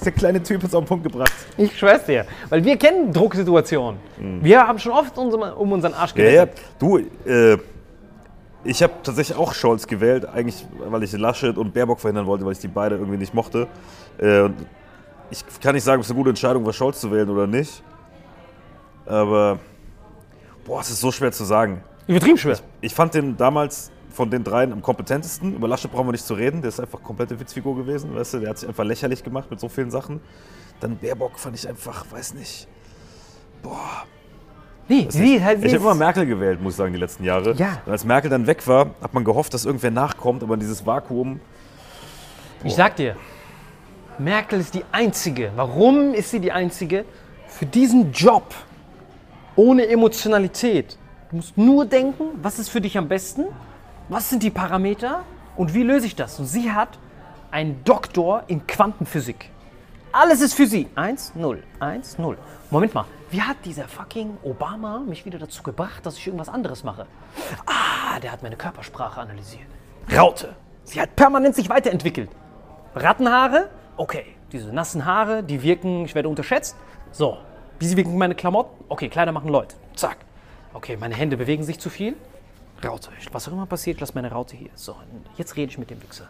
[0.00, 1.32] dieser kleine Typ hat es auf den Punkt gebracht.
[1.56, 2.24] Ich schwör's dir.
[2.48, 4.00] Weil wir kennen Drucksituationen.
[4.42, 6.64] Wir haben schon oft uns um unseren Arsch Ja, ja, gerettet.
[6.78, 7.58] du, äh,
[8.64, 12.52] ich habe tatsächlich auch Scholz gewählt, eigentlich weil ich Laschet und Baerbock verhindern wollte, weil
[12.52, 13.66] ich die beide irgendwie nicht mochte.
[14.18, 14.48] Äh,
[15.30, 17.82] ich kann nicht sagen, ob es eine gute Entscheidung war, Scholz zu wählen oder nicht.
[19.06, 19.58] Aber,
[20.64, 21.82] boah, es ist so schwer zu sagen.
[22.06, 22.58] Übertrieben schwer.
[22.80, 25.54] Ich fand den damals von den dreien am kompetentesten.
[25.54, 26.60] Über Laschet brauchen wir nicht zu reden.
[26.60, 28.16] Der ist einfach komplette Witzfigur gewesen.
[28.16, 28.40] Weißt du?
[28.40, 30.18] Der hat sich einfach lächerlich gemacht mit so vielen Sachen.
[30.80, 32.66] Dann Baerbock fand ich einfach, weiß nicht.
[33.62, 34.02] Boah.
[34.88, 37.54] Nee, wie, halt, Ich habe immer Merkel gewählt, muss ich sagen, die letzten Jahre.
[37.54, 37.80] Ja.
[37.86, 41.38] Und als Merkel dann weg war, hat man gehofft, dass irgendwer nachkommt, aber dieses Vakuum.
[42.64, 43.14] Ich sag dir,
[44.18, 45.52] Merkel ist die Einzige.
[45.54, 47.04] Warum ist sie die Einzige?
[47.46, 48.52] Für diesen Job
[49.54, 50.98] ohne Emotionalität.
[51.30, 53.44] Du musst nur denken, was ist für dich am besten?
[54.10, 55.24] Was sind die Parameter?
[55.54, 56.38] Und wie löse ich das?
[56.38, 56.98] Und sie hat
[57.50, 59.50] einen Doktor in Quantenphysik.
[60.12, 60.88] Alles ist für sie.
[60.94, 62.38] 1, 0, 1, 0.
[62.70, 66.84] Moment mal, wie hat dieser fucking Obama mich wieder dazu gebracht, dass ich irgendwas anderes
[66.84, 67.06] mache?
[67.66, 69.66] Ah, der hat meine Körpersprache analysiert.
[70.16, 70.56] Raute.
[70.84, 72.30] Sie hat permanent sich weiterentwickelt.
[72.94, 73.68] Rattenhaare,
[73.98, 74.24] okay.
[74.52, 76.76] Diese nassen Haare, die wirken, ich werde unterschätzt.
[77.12, 77.36] So,
[77.78, 78.84] wie wirken meine Klamotten?
[78.88, 79.76] Okay, Kleider machen Leute.
[79.94, 80.16] Zack.
[80.72, 82.16] Okay, meine Hände bewegen sich zu viel.
[82.84, 83.10] Raute.
[83.32, 84.70] Was auch immer passiert, ich lasse meine Raute hier.
[84.74, 84.96] So,
[85.36, 86.28] jetzt rede ich mit dem Wichser.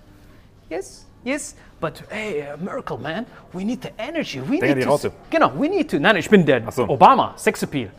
[0.70, 4.40] Yes, yes, but hey, uh, Merkel, man, we need the energy.
[4.40, 4.90] We Denk need die to.
[4.90, 5.12] Raute.
[5.30, 5.98] Genau, we need to.
[5.98, 6.84] Nein, ich bin der so.
[6.84, 7.90] Obama, Sexappeal.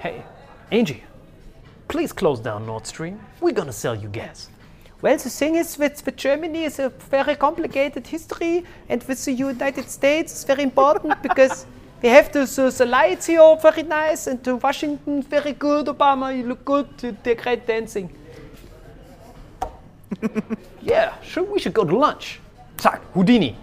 [0.00, 0.22] Hey,
[0.70, 1.02] Angie,
[1.86, 3.20] please close down Nord Stream.
[3.40, 4.50] We're gonna sell you gas.
[5.00, 9.32] Well, the thing is with, with Germany is a very complicated history, and with the
[9.32, 11.66] United States it's very important because
[12.02, 15.86] we have the, the, the lights here very nice, and the Washington very good.
[15.86, 16.86] Obama, you look good.
[17.22, 18.10] They're great dancing.
[20.82, 22.40] Yeah, sure, we should go to lunch.
[22.76, 23.54] Zack, Houdini.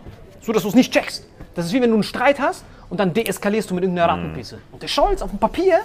[0.42, 1.26] So, dass du es nicht checkst.
[1.56, 4.60] Das ist wie wenn du einen Streit hast und dann deeskalierst du mit irgendeiner Rattenpisse.
[4.72, 5.80] Und der Scholz auf dem Papier,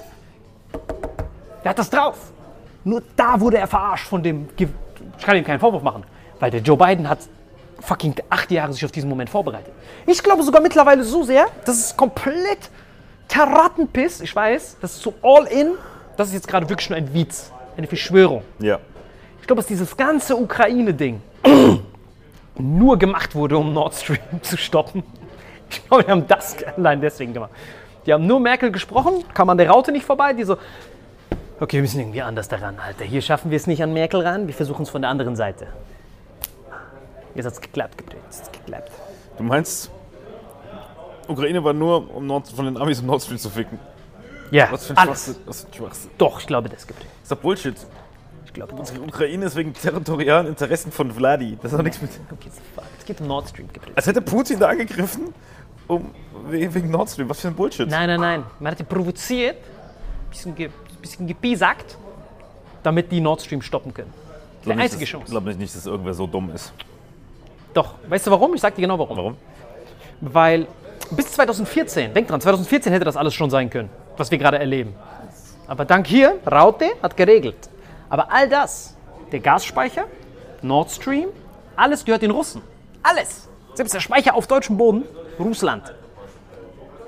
[1.64, 2.32] der hat das drauf.
[2.84, 4.48] Nur da wurde er verarscht von dem.
[4.56, 4.68] Ge
[5.18, 6.04] ich kann ihm keinen Vorwurf machen,
[6.38, 7.20] weil der Joe Biden hat
[7.80, 9.72] fucking acht Jahre sich auf diesen Moment vorbereitet.
[10.06, 12.70] Ich glaube sogar mittlerweile so sehr, das ist komplett
[13.38, 14.20] Rattenpiss.
[14.20, 15.72] Ich weiß, das ist so all in.
[16.16, 18.42] Das ist jetzt gerade wirklich nur ein Witz, eine Verschwörung.
[18.58, 18.78] Ja.
[19.40, 21.20] Ich glaube, dass dieses ganze Ukraine-Ding
[22.58, 25.02] nur gemacht wurde, um Nord Stream zu stoppen.
[25.70, 27.50] Ich glaube, die haben das allein deswegen gemacht.
[28.06, 30.32] Die haben nur Merkel gesprochen, kam an der Raute nicht vorbei.
[30.32, 30.56] Die so,
[31.60, 33.04] okay, wir müssen irgendwie anders daran, Alter.
[33.04, 35.68] Hier schaffen wir es nicht an Merkel ran, wir versuchen es von der anderen Seite.
[37.34, 38.02] Jetzt hat es geklappt.
[38.26, 38.92] Jetzt hat's geklappt.
[39.36, 39.90] Du meinst,
[41.28, 43.78] Ukraine war nur, um Nord, von den Amis um Nord Stream zu ficken?
[44.50, 45.24] Ja, Was für ein alles.
[45.24, 45.42] Schwachsinn.
[45.46, 46.10] Was für ein Schwachsinn.
[46.18, 47.08] Doch, ich glaube, das Gabriel.
[47.22, 47.76] ist doch Bullshit.
[48.44, 51.56] Ich glaube, das Die Ukraine ist wegen territorialen Interessen von Vladi.
[51.62, 52.10] Das hat nichts mit.
[52.32, 52.84] okay, fuck.
[52.98, 53.68] Es geht um Nord Stream.
[53.94, 55.32] Als hätte Putin da angegriffen,
[55.86, 56.10] um,
[56.48, 57.28] wegen Nord Stream.
[57.28, 57.88] Was für ein Bullshit.
[57.88, 58.42] Nein, nein, nein.
[58.58, 59.56] Man hat die provoziert,
[60.30, 60.68] bisschen, ge,
[61.00, 61.96] bisschen gepiesackt,
[62.82, 64.12] damit die Nord Stream stoppen können.
[64.64, 65.26] Die nicht, einzige Chance.
[65.26, 66.72] Ich glaube nicht, dass irgendwer so dumm ist.
[67.74, 68.54] Doch, weißt du warum?
[68.54, 69.16] Ich sag dir genau warum.
[69.16, 69.36] Warum?
[70.20, 70.66] Weil
[71.10, 74.94] bis 2014, denk dran, 2014 hätte das alles schon sein können, was wir gerade erleben.
[75.66, 77.68] Aber dank hier, Raute hat geregelt.
[78.08, 78.96] Aber all das,
[79.30, 80.04] der Gasspeicher,
[80.62, 81.28] Nord Stream,
[81.76, 82.62] alles gehört den Russen.
[83.02, 83.48] Alles.
[83.74, 85.04] Selbst der Speicher auf deutschem Boden,
[85.38, 85.94] Russland.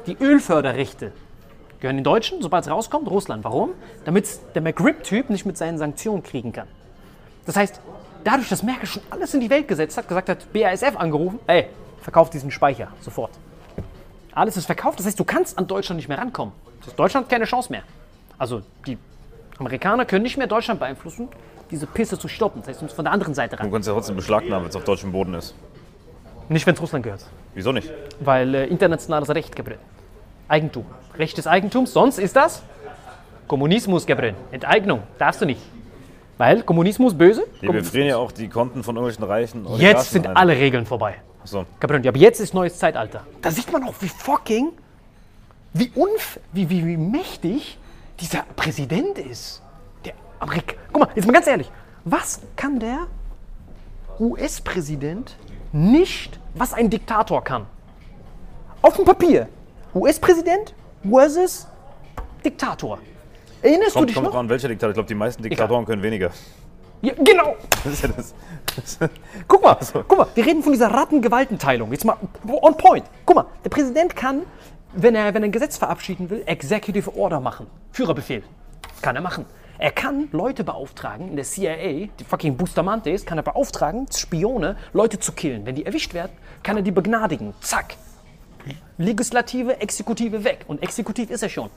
[0.06, 1.12] Die Ölförderrechte
[1.80, 3.44] gehören den Deutschen, sobald es rauskommt, Russland.
[3.44, 3.70] Warum?
[4.04, 6.68] Damit der McRib-Typ nicht mit seinen Sanktionen kriegen kann.
[7.44, 7.80] Das heißt,
[8.24, 11.66] dadurch, dass Merkel schon alles in die Welt gesetzt hat, gesagt hat, BASF angerufen, ey,
[12.00, 13.30] verkauf diesen Speicher sofort.
[14.34, 16.54] Alles ist verkauft, das heißt, du kannst an Deutschland nicht mehr rankommen.
[16.80, 17.82] Das heißt, Deutschland hat keine Chance mehr.
[18.38, 18.98] Also die
[19.58, 21.28] Amerikaner können nicht mehr Deutschland beeinflussen,
[21.70, 22.60] diese Pisse zu stoppen.
[22.62, 23.70] Das heißt, du musst von der anderen Seite Du ran.
[23.70, 25.54] kannst ja trotzdem beschlagnahmen, wenn es auf deutschem Boden ist.
[26.48, 27.24] Nicht, wenn es Russland gehört.
[27.54, 27.90] Wieso nicht?
[28.20, 29.78] Weil äh, internationales Recht, Gabriel.
[30.48, 30.84] Eigentum.
[31.18, 32.62] Recht des Eigentums, sonst ist das
[33.46, 34.34] Kommunismus, Gabriel.
[34.50, 35.60] Enteignung, darfst du nicht.
[36.42, 37.44] Weil Kommunismus böse.
[37.60, 39.64] Ja, wir frieren ja auch die Konten von irgendwelchen Reichen.
[39.76, 40.34] Jetzt sind ein.
[40.36, 41.14] alle Regeln vorbei.
[41.44, 41.64] So.
[41.78, 43.24] Gabriel, aber jetzt ist neues Zeitalter.
[43.40, 44.70] Da sieht man auch, wie fucking,
[45.72, 47.78] wie unf, wie, wie, wie mächtig
[48.18, 49.62] dieser Präsident ist.
[50.04, 51.70] Der Amerik Guck mal, jetzt mal ganz ehrlich.
[52.04, 53.06] Was kann der
[54.18, 55.36] US-Präsident
[55.70, 57.66] nicht, was ein Diktator kann?
[58.82, 59.48] Auf dem Papier.
[59.94, 60.74] US-Präsident
[61.08, 61.68] versus
[62.44, 62.98] Diktator.
[63.62, 64.32] Erinnerst du Kommt, dich kommt noch?
[64.32, 64.90] drauf an, welcher Diktator.
[64.90, 66.30] Ich glaube, die meisten Diktatoren können weniger.
[67.00, 67.56] Ja, genau.
[67.84, 68.34] Das ist ja das.
[69.48, 71.90] Guck mal, guck mal, wir reden von dieser Rattengewaltenteilung.
[71.92, 73.04] Jetzt mal on point.
[73.26, 74.42] Guck mal, der Präsident kann,
[74.94, 77.66] wenn er, wenn er ein Gesetz verabschieden will, Executive Order machen.
[77.92, 78.42] Führerbefehl.
[79.00, 79.46] Kann er machen.
[79.78, 85.18] Er kann Leute beauftragen, in der CIA, die fucking Bustamantes, kann er beauftragen, Spione, Leute
[85.18, 85.66] zu killen.
[85.66, 87.52] Wenn die erwischt werden, kann er die begnadigen.
[87.60, 87.96] Zack.
[88.96, 90.64] Legislative, Exekutive weg.
[90.68, 91.70] Und Exekutiv ist er schon.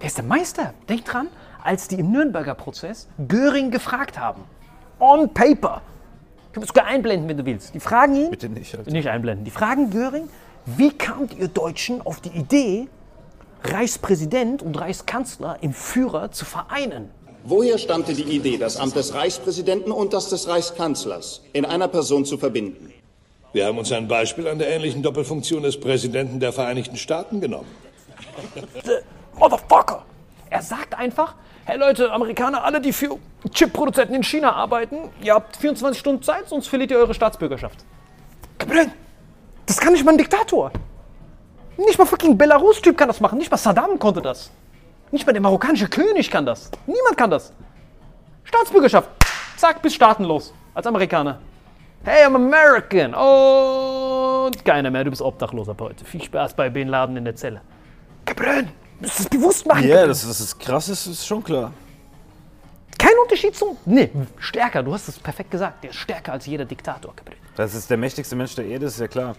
[0.00, 0.74] Der ist der Meister.
[0.88, 1.28] Denk dran,
[1.62, 4.42] als die im Nürnberger Prozess Göring gefragt haben.
[4.98, 5.82] On paper.
[6.52, 7.74] Können wir sogar einblenden, wenn du willst.
[7.74, 8.90] Die fragen ihn, Bitte nicht, Alter.
[8.90, 10.28] nicht einblenden, die fragen Göring,
[10.66, 12.88] wie kamt ihr Deutschen auf die Idee,
[13.62, 17.10] Reichspräsident und Reichskanzler im Führer zu vereinen?
[17.44, 22.24] Woher stammte die Idee, das Amt des Reichspräsidenten und das des Reichskanzlers in einer Person
[22.24, 22.92] zu verbinden?
[23.52, 27.66] Wir haben uns ein Beispiel an der ähnlichen Doppelfunktion des Präsidenten der Vereinigten Staaten genommen.
[29.38, 30.04] Motherfucker!
[30.50, 33.18] Er sagt einfach, hey Leute, Amerikaner, alle, die für
[33.52, 37.84] Chip-Produzenten in China arbeiten, ihr habt 24 Stunden Zeit, sonst verliert ihr eure Staatsbürgerschaft.
[38.58, 38.90] Gabriel,
[39.66, 40.72] das kann nicht mal ein Diktator.
[41.76, 43.38] Nicht mal fucking Belarus-Typ kann das machen.
[43.38, 44.50] Nicht mal Saddam konnte das.
[45.12, 46.70] Nicht mal der marokkanische König kann das.
[46.86, 47.52] Niemand kann das.
[48.44, 49.08] Staatsbürgerschaft.
[49.56, 50.52] Zack, bis staatenlos.
[50.74, 51.38] Als Amerikaner.
[52.04, 53.14] Hey, I'm American.
[53.14, 55.04] Und keiner mehr.
[55.04, 56.04] Du bist obdachlos ab heute.
[56.04, 57.60] Viel Spaß bei Bin Laden in der Zelle.
[58.24, 58.68] Gabriel,
[59.00, 59.86] musst das bewusst machen.
[59.86, 61.72] Ja, das, das ist krass, das ist schon klar.
[62.98, 63.76] Kein Unterschied zum.
[63.86, 64.82] Nee, stärker.
[64.82, 65.82] Du hast es perfekt gesagt.
[65.82, 67.38] Der ist stärker als jeder Diktator, Gabriel.
[67.56, 69.34] Das ist der mächtigste Mensch der Erde, ist ja klar.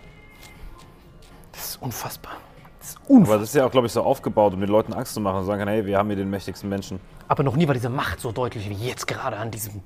[1.52, 2.34] Das ist unfassbar.
[2.80, 3.40] Das ist Aber unfassbar.
[3.40, 5.46] das ist ja auch, glaube ich, so aufgebaut, um den Leuten Angst zu machen und
[5.46, 7.00] sagen kann, hey, wir haben hier den mächtigsten Menschen.
[7.28, 9.82] Aber noch nie war diese Macht so deutlich wie jetzt gerade an diesem,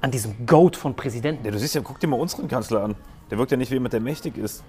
[0.00, 1.44] an diesem Goat von Präsidenten.
[1.44, 2.94] Ja, du siehst ja, guck dir mal unseren Kanzler an.
[3.30, 4.64] Der wirkt ja nicht wie jemand, der mächtig ist.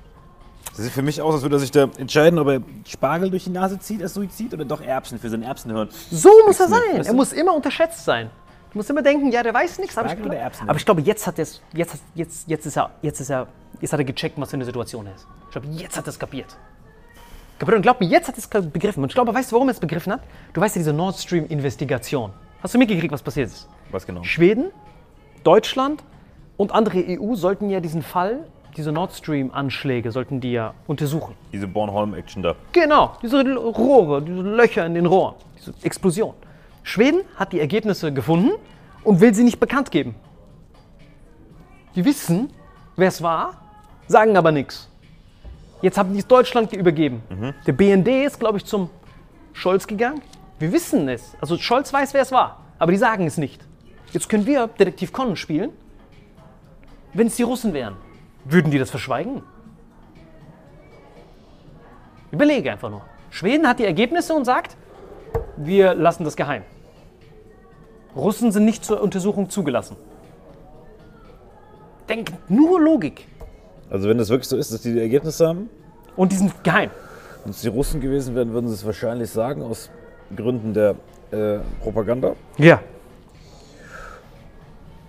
[0.67, 3.43] Das sieht für mich aus, als würde er sich da entscheiden, ob er Spargel durch
[3.45, 5.89] die Nase zieht als Suizid oder doch Erbsen für sein Erbsenhirn.
[6.11, 6.79] So muss er sein.
[6.93, 7.17] weißt Er du?
[7.17, 8.29] muss immer unterschätzt sein.
[8.71, 9.97] Du musst immer denken, ja, der weiß nichts.
[9.97, 10.35] Aber ich, glaub,
[10.67, 13.47] aber ich glaube, jetzt hat er es, jetzt, jetzt, jetzt ist er, jetzt ist er,
[13.81, 15.27] jetzt hat er gecheckt, was für eine Situation er ist.
[15.45, 16.55] Ich glaube, jetzt hat er es kapiert.
[17.57, 17.75] Kapiert?
[17.77, 19.01] Und glaub mir, jetzt hat er es begriffen.
[19.01, 20.21] Und ich glaube, weißt du, warum er es begriffen hat?
[20.53, 22.31] Du weißt ja diese Nord Stream-Investigation.
[22.61, 23.67] Hast du mitgekriegt, was passiert ist?
[23.91, 24.23] Was genau?
[24.23, 24.67] Schweden,
[25.43, 26.03] Deutschland
[26.55, 28.45] und andere EU sollten ja diesen Fall,
[28.79, 31.35] diese Nord Stream-Anschläge, sollten die ja untersuchen.
[31.51, 32.55] Diese Bornholm-Action da.
[32.71, 36.33] Genau, diese Rohre, diese Löcher in den Rohren, diese Explosion.
[36.83, 38.51] Schweden hat die Ergebnisse gefunden
[39.03, 40.15] und will sie nicht bekannt geben.
[41.93, 42.51] Die wissen,
[42.95, 43.57] wer es war,
[44.07, 44.89] sagen aber nichts.
[45.81, 47.21] Jetzt haben die es Deutschland übergeben.
[47.67, 48.89] Der BND ist, glaube ich, zum
[49.51, 50.21] Scholz gegangen.
[50.57, 51.35] Wir wissen es.
[51.41, 53.61] Also Scholz weiß, wer es war, aber die sagen es nicht.
[54.13, 55.71] Jetzt können wir Detektiv Conan spielen.
[57.13, 57.95] Wenn es die Russen wären,
[58.51, 59.43] würden die das verschweigen?
[62.31, 63.01] Überlege einfach nur.
[63.29, 64.75] Schweden hat die Ergebnisse und sagt,
[65.57, 66.63] wir lassen das geheim.
[68.15, 69.95] Russen sind nicht zur Untersuchung zugelassen.
[72.07, 73.27] Denk nur Logik.
[73.89, 75.69] Also wenn das wirklich so ist, dass die die Ergebnisse haben,
[76.15, 76.89] Und die sind geheim.
[77.43, 79.89] wenn es die Russen gewesen wären, würden sie es wahrscheinlich sagen, aus
[80.35, 80.95] Gründen der
[81.31, 82.35] äh, Propaganda.
[82.57, 82.81] Ja.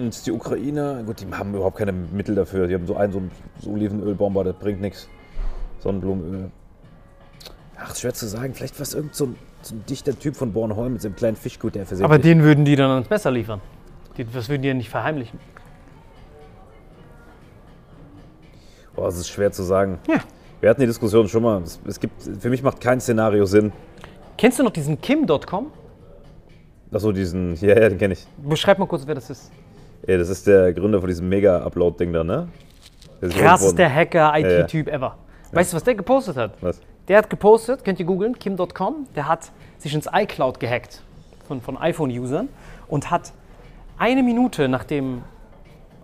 [0.00, 2.66] Und die Ukrainer, gut, die haben überhaupt keine Mittel dafür.
[2.66, 3.30] Die haben so einen, so einen
[3.66, 5.08] Olivenölbomber, das bringt nichts.
[5.80, 6.50] Sonnenblumenöl.
[7.76, 8.54] Ach, schwer zu sagen.
[8.54, 11.36] Vielleicht war es irgend so ein, so ein dichter Typ von Bornholm mit seinem kleinen
[11.36, 12.04] Fischgut, der versehentlich...
[12.04, 13.60] Aber den würden die dann ans Messer liefern.
[14.16, 15.38] Die, das würden die ja nicht verheimlichen.
[18.96, 19.98] Boah, das ist schwer zu sagen.
[20.08, 20.20] Ja.
[20.60, 21.60] Wir hatten die Diskussion schon mal.
[21.62, 23.70] Es, es gibt, für mich macht kein Szenario Sinn.
[24.38, 25.70] Kennst du noch diesen Kim.com?
[26.90, 28.26] Achso, diesen, ja, ja, den kenne ich.
[28.38, 29.52] Beschreib mal kurz, wer das ist.
[30.10, 32.48] Ey, das ist der Gründer von diesem Mega-Upload-Ding da, ne?
[33.22, 34.60] Der Krassester Hacker, Ja, ja.
[34.64, 35.16] IT-Typ ever.
[35.52, 36.54] Weißt du, was der gepostet hat?
[36.60, 36.80] Was?
[37.06, 41.02] Der hat gepostet, könnt ihr googeln, kim.com, der hat sich ins iCloud gehackt
[41.46, 42.48] von, von iPhone-Usern
[42.88, 43.32] und hat
[43.98, 45.22] eine Minute nach dem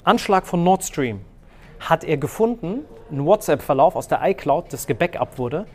[0.05, 1.23] Anschlag von Nord Stream
[1.81, 5.67] hat er gefunden, einen WhatsApp-Verlauf aus der iCloud, das gebackupt wurde.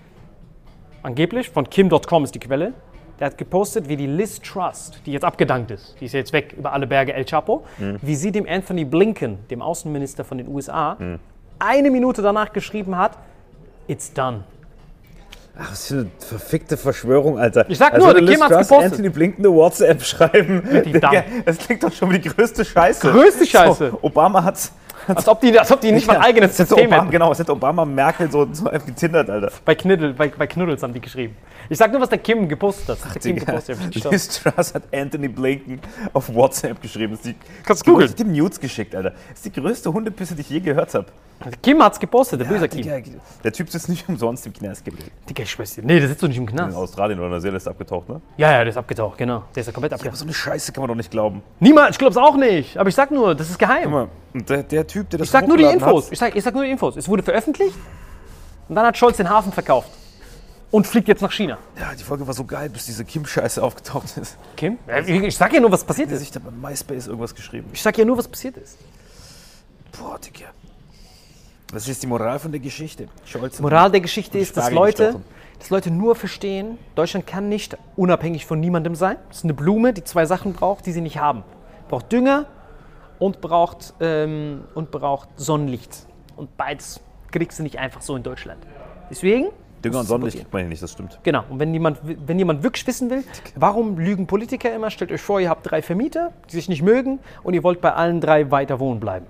[1.03, 2.71] Angeblich, von kim.com ist die Quelle.
[3.21, 6.55] Der hat gepostet, wie die Liz Trust, die jetzt abgedankt ist, die ist jetzt weg
[6.57, 10.97] über alle Berge El Chapo, wie sie dem Anthony Blinken, dem Außenminister von den USA,
[11.59, 13.19] eine Minute danach geschrieben hat,
[13.87, 14.43] it's done.
[15.55, 17.69] Ach, was für eine verfickte Verschwörung, Alter.
[17.69, 18.91] Ich sag Also nur, der Kim hat's gepostet.
[18.93, 20.63] Anthony Blinken eine WhatsApp schreiben.
[20.85, 23.11] Digga, das klingt doch schon wie die größte Scheiße.
[23.11, 23.91] Größte Scheiße.
[23.91, 24.71] So, Obama hat...
[25.07, 27.11] Als ob die, als ob die nicht mal ein eigenes System Obama, hätten.
[27.11, 29.51] Genau, das hätte Obama Merkel so, so getindert, Alter.
[29.65, 31.35] Bei, Kniddel, bei, bei Knuddels haben die geschrieben.
[31.71, 33.15] Ich sag nur, was der Kim gepostet hat.
[33.15, 33.95] Der Kim gepostet hat.
[33.95, 35.79] Ich Liz Truss hat Anthony Blinken
[36.11, 37.13] auf WhatsApp geschrieben.
[37.13, 38.09] Das ist die, Kannst du googeln.
[38.09, 39.11] Die dem Nudes geschickt, Alter.
[39.11, 41.05] Das ist die größte Hundepisse, die ich je gehört habe.
[41.63, 42.81] Kim hat's gepostet, der böse Kim.
[42.81, 42.99] Digga,
[43.41, 45.11] der Typ sitzt nicht umsonst im Knast gewesen.
[45.29, 45.83] Digga, ich schwör's dir.
[45.85, 46.75] Nee, der sitzt doch nicht im In Knast.
[46.75, 48.19] Australien oder Neuseeland ist abgetaucht, ne?
[48.35, 49.43] Ja, ja, der ist abgetaucht, genau.
[49.55, 50.19] Der ist ja komplett Aber abgetaucht.
[50.19, 51.41] so eine Scheiße kann man doch nicht glauben.
[51.61, 52.75] Niemals, ich glaub's auch nicht.
[52.75, 53.83] Aber ich sag nur, das ist geheim.
[53.83, 56.07] Guck mal, der, der Typ, der das Ich sag nur die Infos.
[56.07, 56.97] Hat, Ich sag, ich sag nur die Infos.
[56.97, 57.77] Es wurde veröffentlicht
[58.67, 59.89] und dann hat Scholz den Hafen verkauft.
[60.71, 61.57] Und fliegt jetzt nach China.
[61.77, 64.37] ja, die Folge war so geil, bis diese Kim-Scheiße aufgetaucht ist.
[64.55, 64.77] Kim?
[65.05, 66.19] Ich sag ja nur, was passiert ist.
[66.19, 67.69] sich da bei MySpace irgendwas geschrieben.
[67.73, 68.77] Ich sag ja nur, was passiert ist.
[69.99, 70.47] Boah, Digga.
[71.73, 73.07] Was ist die Moral von der Geschichte?
[73.25, 75.21] Scholz Moral der Geschichte ist, dass Leute,
[75.59, 79.17] dass Leute nur verstehen, Deutschland kann nicht unabhängig von niemandem sein.
[79.29, 81.43] Es ist eine Blume, die zwei Sachen braucht, die sie nicht haben.
[81.87, 82.45] Braucht Dünger
[83.19, 86.07] und braucht, ähm, und braucht Sonnenlicht.
[86.35, 86.99] Und beides
[87.31, 88.61] kriegst du nicht einfach so in Deutschland.
[89.09, 89.47] Deswegen,
[89.83, 91.19] Dünger und Sonnenlicht kriegt man hier nicht, das stimmt.
[91.23, 93.23] genau, und wenn jemand, wenn jemand wirklich wissen will,
[93.55, 97.19] warum lügen Politiker immer, stellt euch vor, ihr habt drei Vermieter, die sich nicht mögen
[97.43, 99.25] und ihr wollt bei allen drei weiter wohnen bleiben.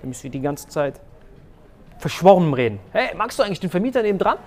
[0.00, 1.00] Dann müsst ihr die ganze Zeit
[1.98, 2.78] verschworenen reden.
[2.92, 4.38] Hey, magst du eigentlich den Vermieter neben dran?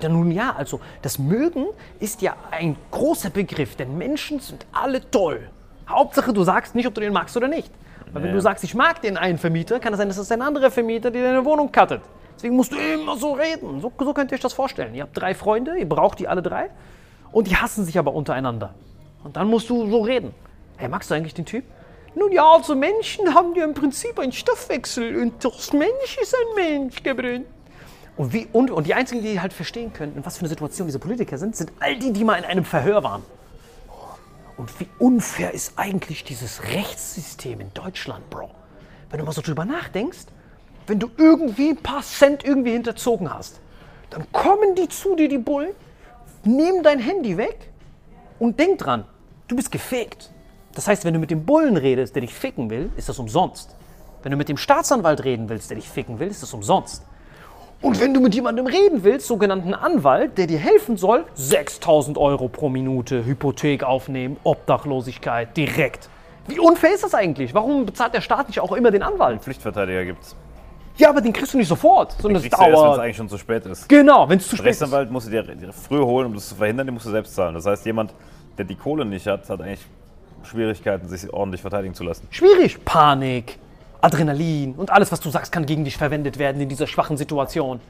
[0.00, 1.66] Dann nun ja, also das Mögen
[2.00, 5.48] ist ja ein großer Begriff, denn Menschen sind alle toll.
[5.88, 7.70] Hauptsache, du sagst nicht, ob du den magst oder nicht.
[8.12, 10.42] Weil wenn du sagst, ich mag den einen Vermieter, kann es sein, dass es ein
[10.42, 12.02] anderer Vermieter, der deine Wohnung cuttet.
[12.42, 13.80] Deswegen musst du immer so reden.
[13.80, 14.96] So, so könnt ihr euch das vorstellen.
[14.96, 16.70] Ihr habt drei Freunde, ihr braucht die alle drei
[17.30, 18.74] und die hassen sich aber untereinander.
[19.22, 20.34] Und dann musst du so reden.
[20.76, 21.64] Hey, magst du eigentlich den Typ?
[22.16, 26.56] Nun ja, also Menschen haben ja im Prinzip einen Stoffwechsel und das Mensch ist ein
[26.56, 27.46] Mensch, Gabriel.
[28.16, 30.88] Und, wie, und, und die einzigen, die halt verstehen können, in was für eine Situation
[30.88, 33.22] diese Politiker sind, sind all die, die mal in einem Verhör waren.
[34.56, 38.50] Und wie unfair ist eigentlich dieses Rechtssystem in Deutschland, Bro?
[39.10, 40.26] Wenn du mal so drüber nachdenkst,
[40.86, 43.60] wenn du irgendwie ein paar Cent irgendwie hinterzogen hast,
[44.10, 45.74] dann kommen die zu dir, die Bullen,
[46.44, 47.70] nehmen dein Handy weg
[48.38, 49.04] und denk dran,
[49.48, 50.30] du bist gefegt.
[50.74, 53.74] Das heißt, wenn du mit dem Bullen redest, der dich ficken will, ist das umsonst.
[54.22, 57.04] Wenn du mit dem Staatsanwalt reden willst, der dich ficken will, ist das umsonst.
[57.80, 62.48] Und wenn du mit jemandem reden willst, sogenannten Anwalt, der dir helfen soll, 6000 Euro
[62.48, 66.08] pro Minute, Hypothek aufnehmen, Obdachlosigkeit, direkt.
[66.46, 67.54] Wie unfair ist das eigentlich?
[67.54, 69.42] Warum bezahlt der Staat nicht auch immer den Anwalt?
[69.42, 70.36] Pflichtverteidiger gibt's.
[71.02, 73.00] Ja, aber den kriegst du nicht sofort, sondern es erst, wenn es dauert.
[73.00, 73.88] eigentlich schon zu spät ist.
[73.88, 74.80] Genau, wenn es zu spät ist.
[74.82, 77.54] Rechtsanwalt musst du dir früh holen, um das zu verhindern, den musst du selbst zahlen.
[77.54, 78.14] Das heißt, jemand,
[78.56, 79.84] der die Kohle nicht hat, hat eigentlich
[80.44, 82.28] Schwierigkeiten, sich ordentlich verteidigen zu lassen.
[82.30, 82.84] Schwierig.
[82.84, 83.58] Panik,
[84.00, 87.80] Adrenalin und alles, was du sagst, kann gegen dich verwendet werden in dieser schwachen Situation.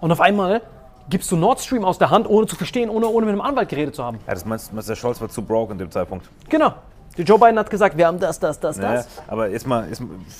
[0.00, 0.62] Und auf einmal
[1.08, 3.68] gibst du Nord Stream aus der Hand, ohne zu verstehen, ohne, ohne mit einem Anwalt
[3.68, 4.18] geredet zu haben.
[4.26, 6.28] Ja, das meinst, meinst du, der Scholz war zu broke in dem Zeitpunkt.
[6.48, 6.74] Genau.
[7.16, 9.08] Der Joe Biden hat gesagt, wir haben das, das, das, Ja, das.
[9.28, 9.86] aber erstmal,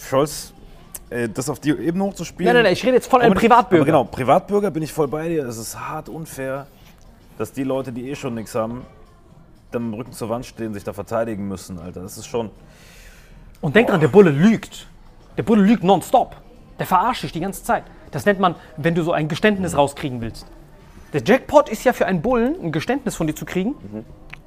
[0.08, 0.52] Scholz,
[1.34, 2.46] das auf die Ebene hochzuspielen.
[2.46, 3.84] Nein, nein, nein, ich rede jetzt von einem Privatbürger.
[3.84, 5.46] Genau, Privatbürger bin ich voll bei dir.
[5.46, 6.66] Es ist hart unfair,
[7.38, 8.84] dass die Leute, die eh schon nichts haben,
[9.70, 12.02] dann mit dem Rücken zur Wand stehen, sich da verteidigen müssen, Alter.
[12.02, 12.50] Das ist schon.
[13.60, 14.86] Und denk dran, der Bulle lügt.
[15.36, 16.36] Der Bulle lügt nonstop.
[16.78, 17.84] Der verarscht dich die ganze Zeit.
[18.10, 20.46] Das nennt man, wenn du so ein Geständnis rauskriegen willst.
[21.12, 23.74] Der Jackpot ist ja für einen Bullen, ein Geständnis von dir zu kriegen,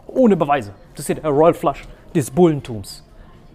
[0.07, 0.74] ohne Beweise.
[0.93, 3.03] Das ist ja der Royal Flush des Bullentums.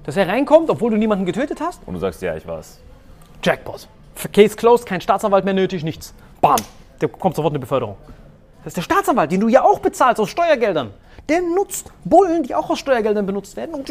[0.05, 2.81] Dass er reinkommt, obwohl du niemanden getötet hast, Und du sagst, ja, ich war's.
[3.43, 3.89] Jackpot.
[4.33, 6.13] Case closed, kein Staatsanwalt mehr nötig, nichts.
[6.41, 6.57] Bam,
[7.01, 7.97] der kommt sofort eine Beförderung.
[8.65, 10.91] Das ist der Staatsanwalt, den du ja auch bezahlst aus Steuergeldern.
[11.29, 13.75] Der nutzt Bullen, die auch aus Steuergeldern benutzt werden.
[13.75, 13.91] Und,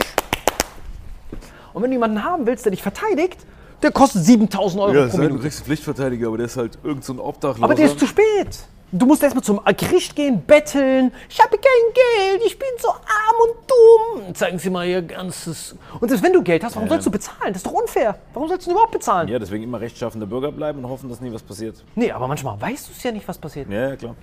[1.73, 3.37] und wenn du jemanden haben willst, der dich verteidigt,
[3.81, 5.39] der kostet 7000 Euro pro Minute.
[5.41, 7.63] kriegst einen Pflichtverteidiger, aber der ist halt irgend so ein Obdachloser.
[7.63, 8.59] Aber der ist zu spät.
[8.91, 11.11] Du musst erstmal zum Gericht gehen, betteln.
[11.29, 14.33] Ich habe kein Geld, ich bin so arm und dumm.
[14.33, 15.75] Zeigen Sie mal Ihr ganzes.
[15.99, 17.53] Und selbst wenn du Geld hast, warum sollst du bezahlen?
[17.53, 18.17] Das ist doch unfair.
[18.33, 19.27] Warum sollst du überhaupt bezahlen?
[19.27, 21.83] Ja, deswegen immer rechtschaffende Bürger bleiben und hoffen, dass nie was passiert.
[21.93, 23.69] Nee, aber manchmal weißt du es ja nicht, was passiert.
[23.69, 24.15] Ja, ja, klar.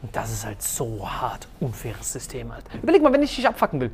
[0.00, 2.64] Und das ist halt so hart unfaires System halt.
[2.82, 3.90] Überleg mal, wenn ich dich abfacken will.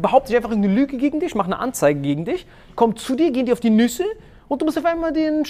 [0.00, 3.30] Behaupte ich einfach irgendeine Lüge gegen dich, mache eine Anzeige gegen dich, komm zu dir,
[3.30, 4.04] gehen dir auf die Nüsse
[4.48, 5.44] und du musst auf einmal den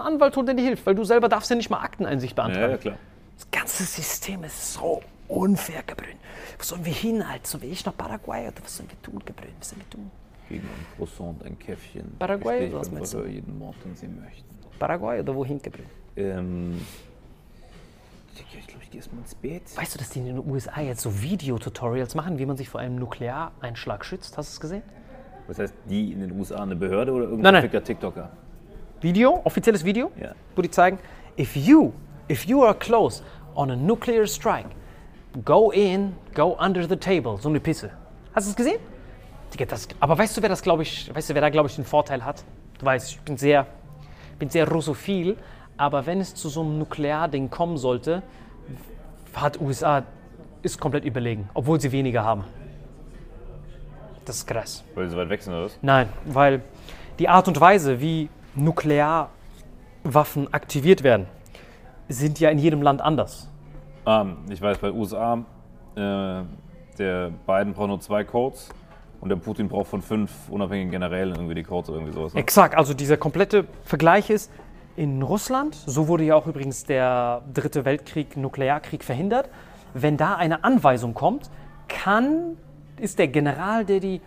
[0.00, 2.62] Anwalt holen, der dir hilft, weil du selber darfst ja nicht mal Akteneinsicht beantragen.
[2.62, 2.96] Ja, ja, klar.
[3.36, 6.16] Das ganze System ist so unfair, Gebrünn.
[6.58, 7.46] Wo sollen wir hin, halt?
[7.46, 9.50] So wie ich nach Paraguay oder was sollen wir tun, Gebrünn?
[9.58, 10.10] Was sollen wir tun?
[10.48, 12.14] Gegen ein Croissant ein Käffchen.
[12.18, 13.24] Paraguay ich oder was meinst du?
[13.24, 14.44] Jeden Mord, den Sie möchten.
[14.78, 15.86] Paraguay oder wohin, Gebrünn?
[16.16, 16.80] Ähm.
[18.36, 19.62] Ich glaube, ich gehe erstmal ins Bett.
[19.76, 22.80] Weißt du, dass die in den USA jetzt so Videotutorials machen, wie man sich vor
[22.80, 24.36] einem Nukleareinschlag schützt?
[24.36, 24.82] Hast du es gesehen?
[25.46, 27.62] Was heißt die in den USA eine Behörde oder irgendein Nein, nein.
[27.70, 28.30] ficker TikToker?
[29.00, 30.34] Video, offizielles Video, Ja.
[30.56, 30.98] wo die zeigen,
[31.38, 31.92] if you,
[32.28, 33.22] if you are close
[33.54, 34.68] on a nuclear strike,
[35.44, 37.90] go in, go under the table, so eine Pisse.
[38.34, 38.80] Hast du es gesehen?
[39.52, 41.76] Digga, das, aber weißt du, wer das, glaube ich, weißt du, wer da, glaube ich,
[41.76, 42.44] den Vorteil hat?
[42.78, 43.66] Du weißt, ich bin sehr,
[44.38, 45.36] bin sehr russophil,
[45.76, 48.22] aber wenn es zu so einem Nuklearding kommen sollte,
[49.34, 50.04] hat USA,
[50.62, 52.44] ist komplett überlegen, obwohl sie weniger haben.
[54.24, 54.82] Das ist krass.
[54.94, 55.78] Weil sie so weit weg sind oder was?
[55.82, 56.62] Nein, weil
[57.18, 61.26] die Art und Weise, wie Nuklearwaffen aktiviert werden,
[62.08, 63.50] sind ja in jedem Land anders.
[64.04, 65.44] Ah, ich weiß, bei USA,
[65.96, 66.42] äh,
[66.98, 68.68] der Biden braucht nur zwei Codes
[69.20, 72.34] und der Putin braucht von fünf unabhängigen Generälen irgendwie die Codes oder irgendwie sowas.
[72.34, 72.40] Ne?
[72.40, 74.50] Exakt, also dieser komplette Vergleich ist,
[74.96, 79.48] in Russland, so wurde ja auch übrigens der dritte Weltkrieg, Nuklearkrieg verhindert,
[79.92, 81.50] wenn da eine Anweisung kommt,
[81.88, 82.56] kann,
[82.98, 84.20] ist der General, der die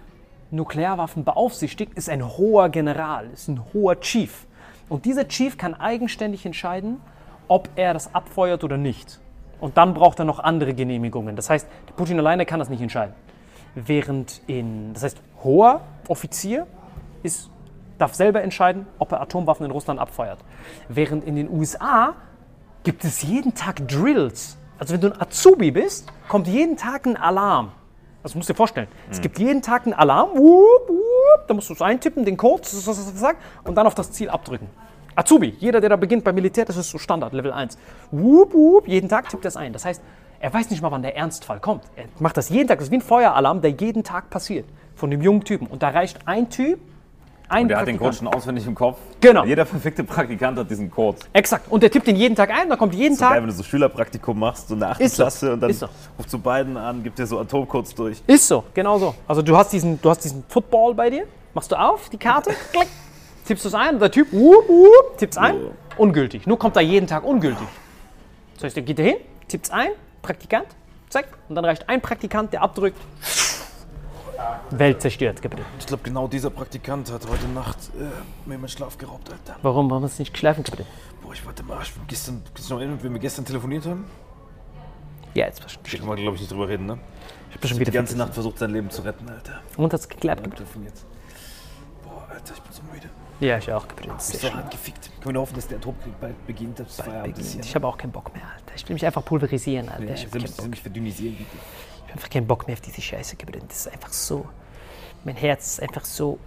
[0.51, 4.45] Nuklearwaffen beaufsichtigt, ist ein hoher General, ist ein hoher Chief.
[4.89, 7.01] Und dieser Chief kann eigenständig entscheiden,
[7.47, 9.19] ob er das abfeuert oder nicht.
[9.59, 11.35] Und dann braucht er noch andere Genehmigungen.
[11.35, 13.15] Das heißt, Putin alleine kann das nicht entscheiden.
[13.73, 16.67] Während in, das heißt, hoher Offizier
[17.23, 17.49] ist,
[17.97, 20.39] darf selber entscheiden, ob er Atomwaffen in Russland abfeuert.
[20.89, 22.13] Während in den USA
[22.83, 24.57] gibt es jeden Tag Drills.
[24.79, 27.71] Also wenn du ein Azubi bist, kommt jeden Tag ein Alarm.
[28.23, 31.69] Also du musst dir vorstellen, es gibt jeden Tag einen Alarm, wup, wup, da musst
[31.69, 32.63] du es eintippen, den Code,
[33.63, 34.67] und dann auf das Ziel abdrücken.
[35.17, 37.75] Azubi, jeder, der da beginnt beim Militär, das ist so Standard, Level 1.
[38.11, 39.73] Wup, wup, jeden Tag tippt er es ein.
[39.73, 39.99] Das heißt,
[40.39, 41.85] er weiß nicht mal, wann der Ernstfall kommt.
[41.95, 44.65] Er macht das jeden Tag, das ist wie ein Feueralarm, der jeden Tag passiert.
[44.95, 45.65] Von dem jungen Typen.
[45.65, 46.79] Und da reicht ein Typ,
[47.49, 48.99] ein Und der hat den Code schon auswendig im Kopf.
[49.19, 49.43] Genau.
[49.43, 51.17] Jeder verfickte Praktikant hat diesen Code.
[51.33, 51.71] Exakt.
[51.71, 53.41] Und der tippt den jeden Tag ein, da kommt jeden So geil, Tag.
[53.41, 55.01] wenn du so Schülerpraktikum machst, so in der 8.
[55.01, 55.23] Ist so.
[55.23, 55.87] Klasse und dann so.
[56.19, 58.21] rufst du beiden an, gibt dir so Atomcodes durch.
[58.27, 59.15] Ist so, genau so.
[59.27, 62.51] Also du hast diesen, du hast diesen Football bei dir, machst du auf, die Karte,
[62.71, 62.87] klick,
[63.47, 65.55] tippst du es ein und der Typ, wup, wup, tippt's ein,
[65.97, 66.45] ungültig.
[66.45, 67.67] Nur kommt da jeden Tag ungültig.
[68.55, 69.17] Das heißt, der geht da hin,
[69.47, 69.89] tippt's ein,
[70.21, 70.67] Praktikant,
[71.09, 72.99] zack, und dann reicht ein Praktikant, der abdrückt,
[74.69, 75.41] Welt zerstört.
[75.41, 75.65] Gabriel.
[75.79, 79.57] Ich glaube, genau dieser Praktikant hat heute Nacht äh, mir meinen Schlaf geraubt, Alter.
[79.61, 80.85] Warum haben wir es nicht geschlafen, Gabriel?
[81.23, 83.85] Boah, ich warte mal, ich bin gestern, kannst du noch erinnern, wenn wir gestern telefoniert
[83.85, 84.05] haben?
[85.33, 86.99] Ja, jetzt Da können wir, glaube ich, nicht drüber reden, ne?
[87.49, 89.61] Ich hab schon Die wieder ganze Nacht versucht, sein Leben zu retten, Alter.
[89.77, 90.65] Und hat's geklappt, Gabriel?
[93.39, 95.11] Ja, ich auch, bin so hart gefickt.
[95.21, 97.63] Können wir hoffen, dass der Atomkrieg bald beginnt, Feierabend ist hier.
[97.63, 98.73] Ich habe auch keinen Bock mehr, Alter.
[98.75, 100.05] Ich will mich einfach pulverisieren, Alter.
[100.05, 100.81] Ja, ich habe will keinen mich Bock.
[100.81, 101.49] verdünnisieren, bitte.
[101.53, 103.63] Ich hab einfach keinen Bock mehr auf diese Scheiße, Gabriel.
[103.67, 104.45] Das ist einfach so.
[105.23, 106.39] Mein Herz ist einfach so,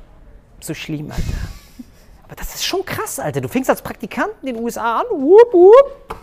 [0.59, 1.23] so schlimm, Alter.
[2.25, 3.41] Aber das ist schon krass, Alter.
[3.41, 5.07] Du fängst als Praktikant in den USA an.
[5.11, 6.17] Wupp, wupp.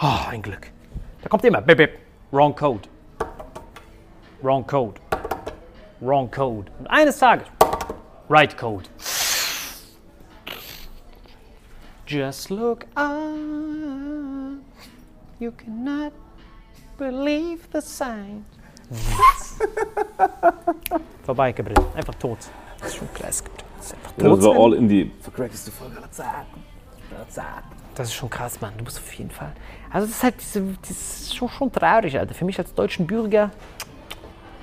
[0.00, 0.70] Oh, ein Glück.
[1.22, 1.98] Da kommt immer, bip, bip.
[2.32, 2.88] Wrong Code.
[4.40, 4.98] Wrong Code.
[6.00, 6.72] Wrong Code.
[6.78, 7.46] Und eines Tages,
[8.30, 8.88] right Code.
[12.06, 13.26] Just look up.
[15.40, 16.12] You cannot
[16.96, 18.44] believe the sign.
[21.24, 21.84] Vorbei, Gabriel.
[21.94, 22.38] Einfach tot.
[22.78, 23.42] Das ist schon krass.
[23.76, 24.38] Das ist einfach tot.
[24.38, 26.62] Das war all in die vercrackteste Folge aller Zeiten.
[27.94, 28.72] Das ist schon krass, Mann.
[28.78, 29.52] Du musst auf jeden Fall.
[29.90, 32.34] Also das ist halt diese, das ist schon, schon traurig, Alter.
[32.34, 33.50] Für mich als deutschen Bürger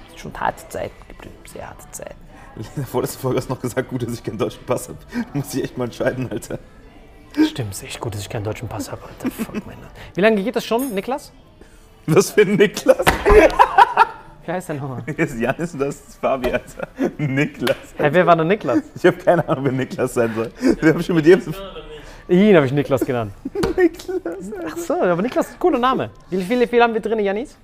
[0.05, 1.35] das ist schon harte geblieben.
[1.45, 2.26] Sehr harte Zeiten.
[2.57, 4.97] In der vorletzten Folge hast du noch gesagt, gut, dass ich keinen deutschen Pass habe.
[5.33, 6.57] Muss ich echt mal entscheiden, Alter.
[7.47, 9.29] Stimmt, ist echt gut, dass ich keinen deutschen Pass habe, Alter.
[9.29, 9.75] Fuck, Mann.
[10.15, 11.31] Wie lange geht das schon, Niklas?
[12.07, 13.05] Was für ein Niklas?
[14.45, 15.03] Wie heißt der nochmal?
[15.05, 16.87] Hier ist Janis und das ist Fabi, Alter.
[17.17, 17.77] Niklas.
[17.97, 18.79] Hey, wer war der Niklas?
[18.95, 20.51] Ich habe keine Ahnung, wer Niklas sein soll.
[20.81, 21.53] Wir haben schon mit jedem.
[22.29, 23.33] Ihn habe ich Niklas genannt.
[23.77, 24.51] Niklas.
[24.65, 26.09] Ach so, aber Niklas ist ein cooler Name.
[26.29, 27.57] Wie viel, wie viel haben wir drin, Janis?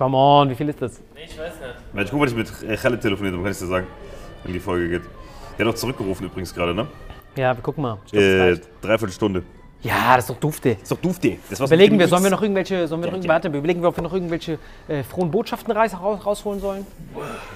[0.00, 0.98] Come on, wie viel ist das?
[1.14, 1.52] Nee, ich weiß
[1.92, 2.04] nicht.
[2.06, 3.86] Ich guck, was ich mit äh, Khaled telefoniert habe, kann ich dir sagen,
[4.44, 5.02] wenn die Folge geht.
[5.58, 6.86] Der hat auch zurückgerufen übrigens gerade, ne?
[7.36, 7.98] Ja, wir gucken mal.
[8.10, 9.42] Glaub, das Äh, dreiviertel Stunde.
[9.82, 10.70] ja, das ist doch dufte.
[10.70, 11.36] Ist doch dufte.
[11.50, 13.88] Das Überlegen wir, sollen wir noch irgendwelche, sollen wir noch, irgend- warte, wir überlegen wir,
[13.90, 16.86] ob wir noch irgendwelche äh, frohen Botschaften raus, raus, rausholen sollen?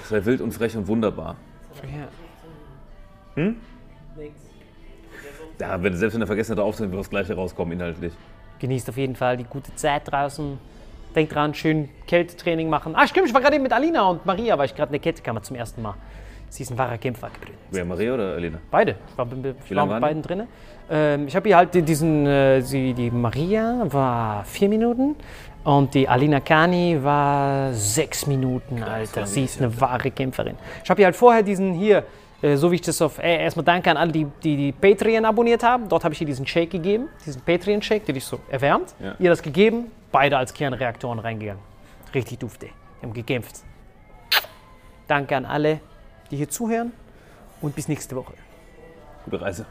[0.07, 1.37] Sei wild und frech und wunderbar.
[3.35, 3.53] Ja.
[5.59, 8.13] Ja, wenn selbst wenn er vergessen hat aufzunehmen, wird das gleiche rauskommen inhaltlich.
[8.59, 10.59] Genießt auf jeden Fall die gute Zeit draußen.
[11.15, 12.93] Denkt dran, schön Kältetraining machen.
[12.95, 14.99] Ah, stimmt, ich war gerade eben mit Alina und Maria, war ich gerade in der
[14.99, 15.93] Kältekammer zum ersten Mal.
[16.49, 17.29] Sie ist ein wahrer Kämpfer.
[17.33, 17.55] Gabriel.
[17.71, 18.59] Wer, Maria oder Elena?
[18.69, 18.95] Beide.
[19.11, 19.27] Ich war,
[19.69, 20.43] ich war mit beiden drin.
[20.89, 25.15] Ähm, ich habe hier halt die- diesen, äh, sie, die Maria war vier Minuten
[25.63, 29.25] und die Alina Kani war sechs Minuten, Alter.
[29.25, 30.55] Sie ist eine wahre Kämpferin.
[30.83, 32.03] Ich habe hier halt vorher diesen hier,
[32.41, 35.25] äh, so wie ich das auf, äh, erstmal danke an alle, die, die, die Patreon
[35.25, 35.89] abonniert haben.
[35.89, 38.93] Dort habe ich ihr diesen Shake gegeben, diesen Patreon-Shake, der dich so erwärmt.
[39.03, 39.15] Ja.
[39.17, 39.85] Ihr das gegeben,
[40.15, 41.61] beide als Kernreaktoren reingegangen.
[42.13, 42.67] Richtig dufte.
[42.67, 43.63] Die haben gekämpft.
[45.07, 45.81] Danke an alle,
[46.31, 46.93] die hier zuhören
[47.59, 48.33] und bis nächste Woche.
[49.25, 49.65] Gute Reise.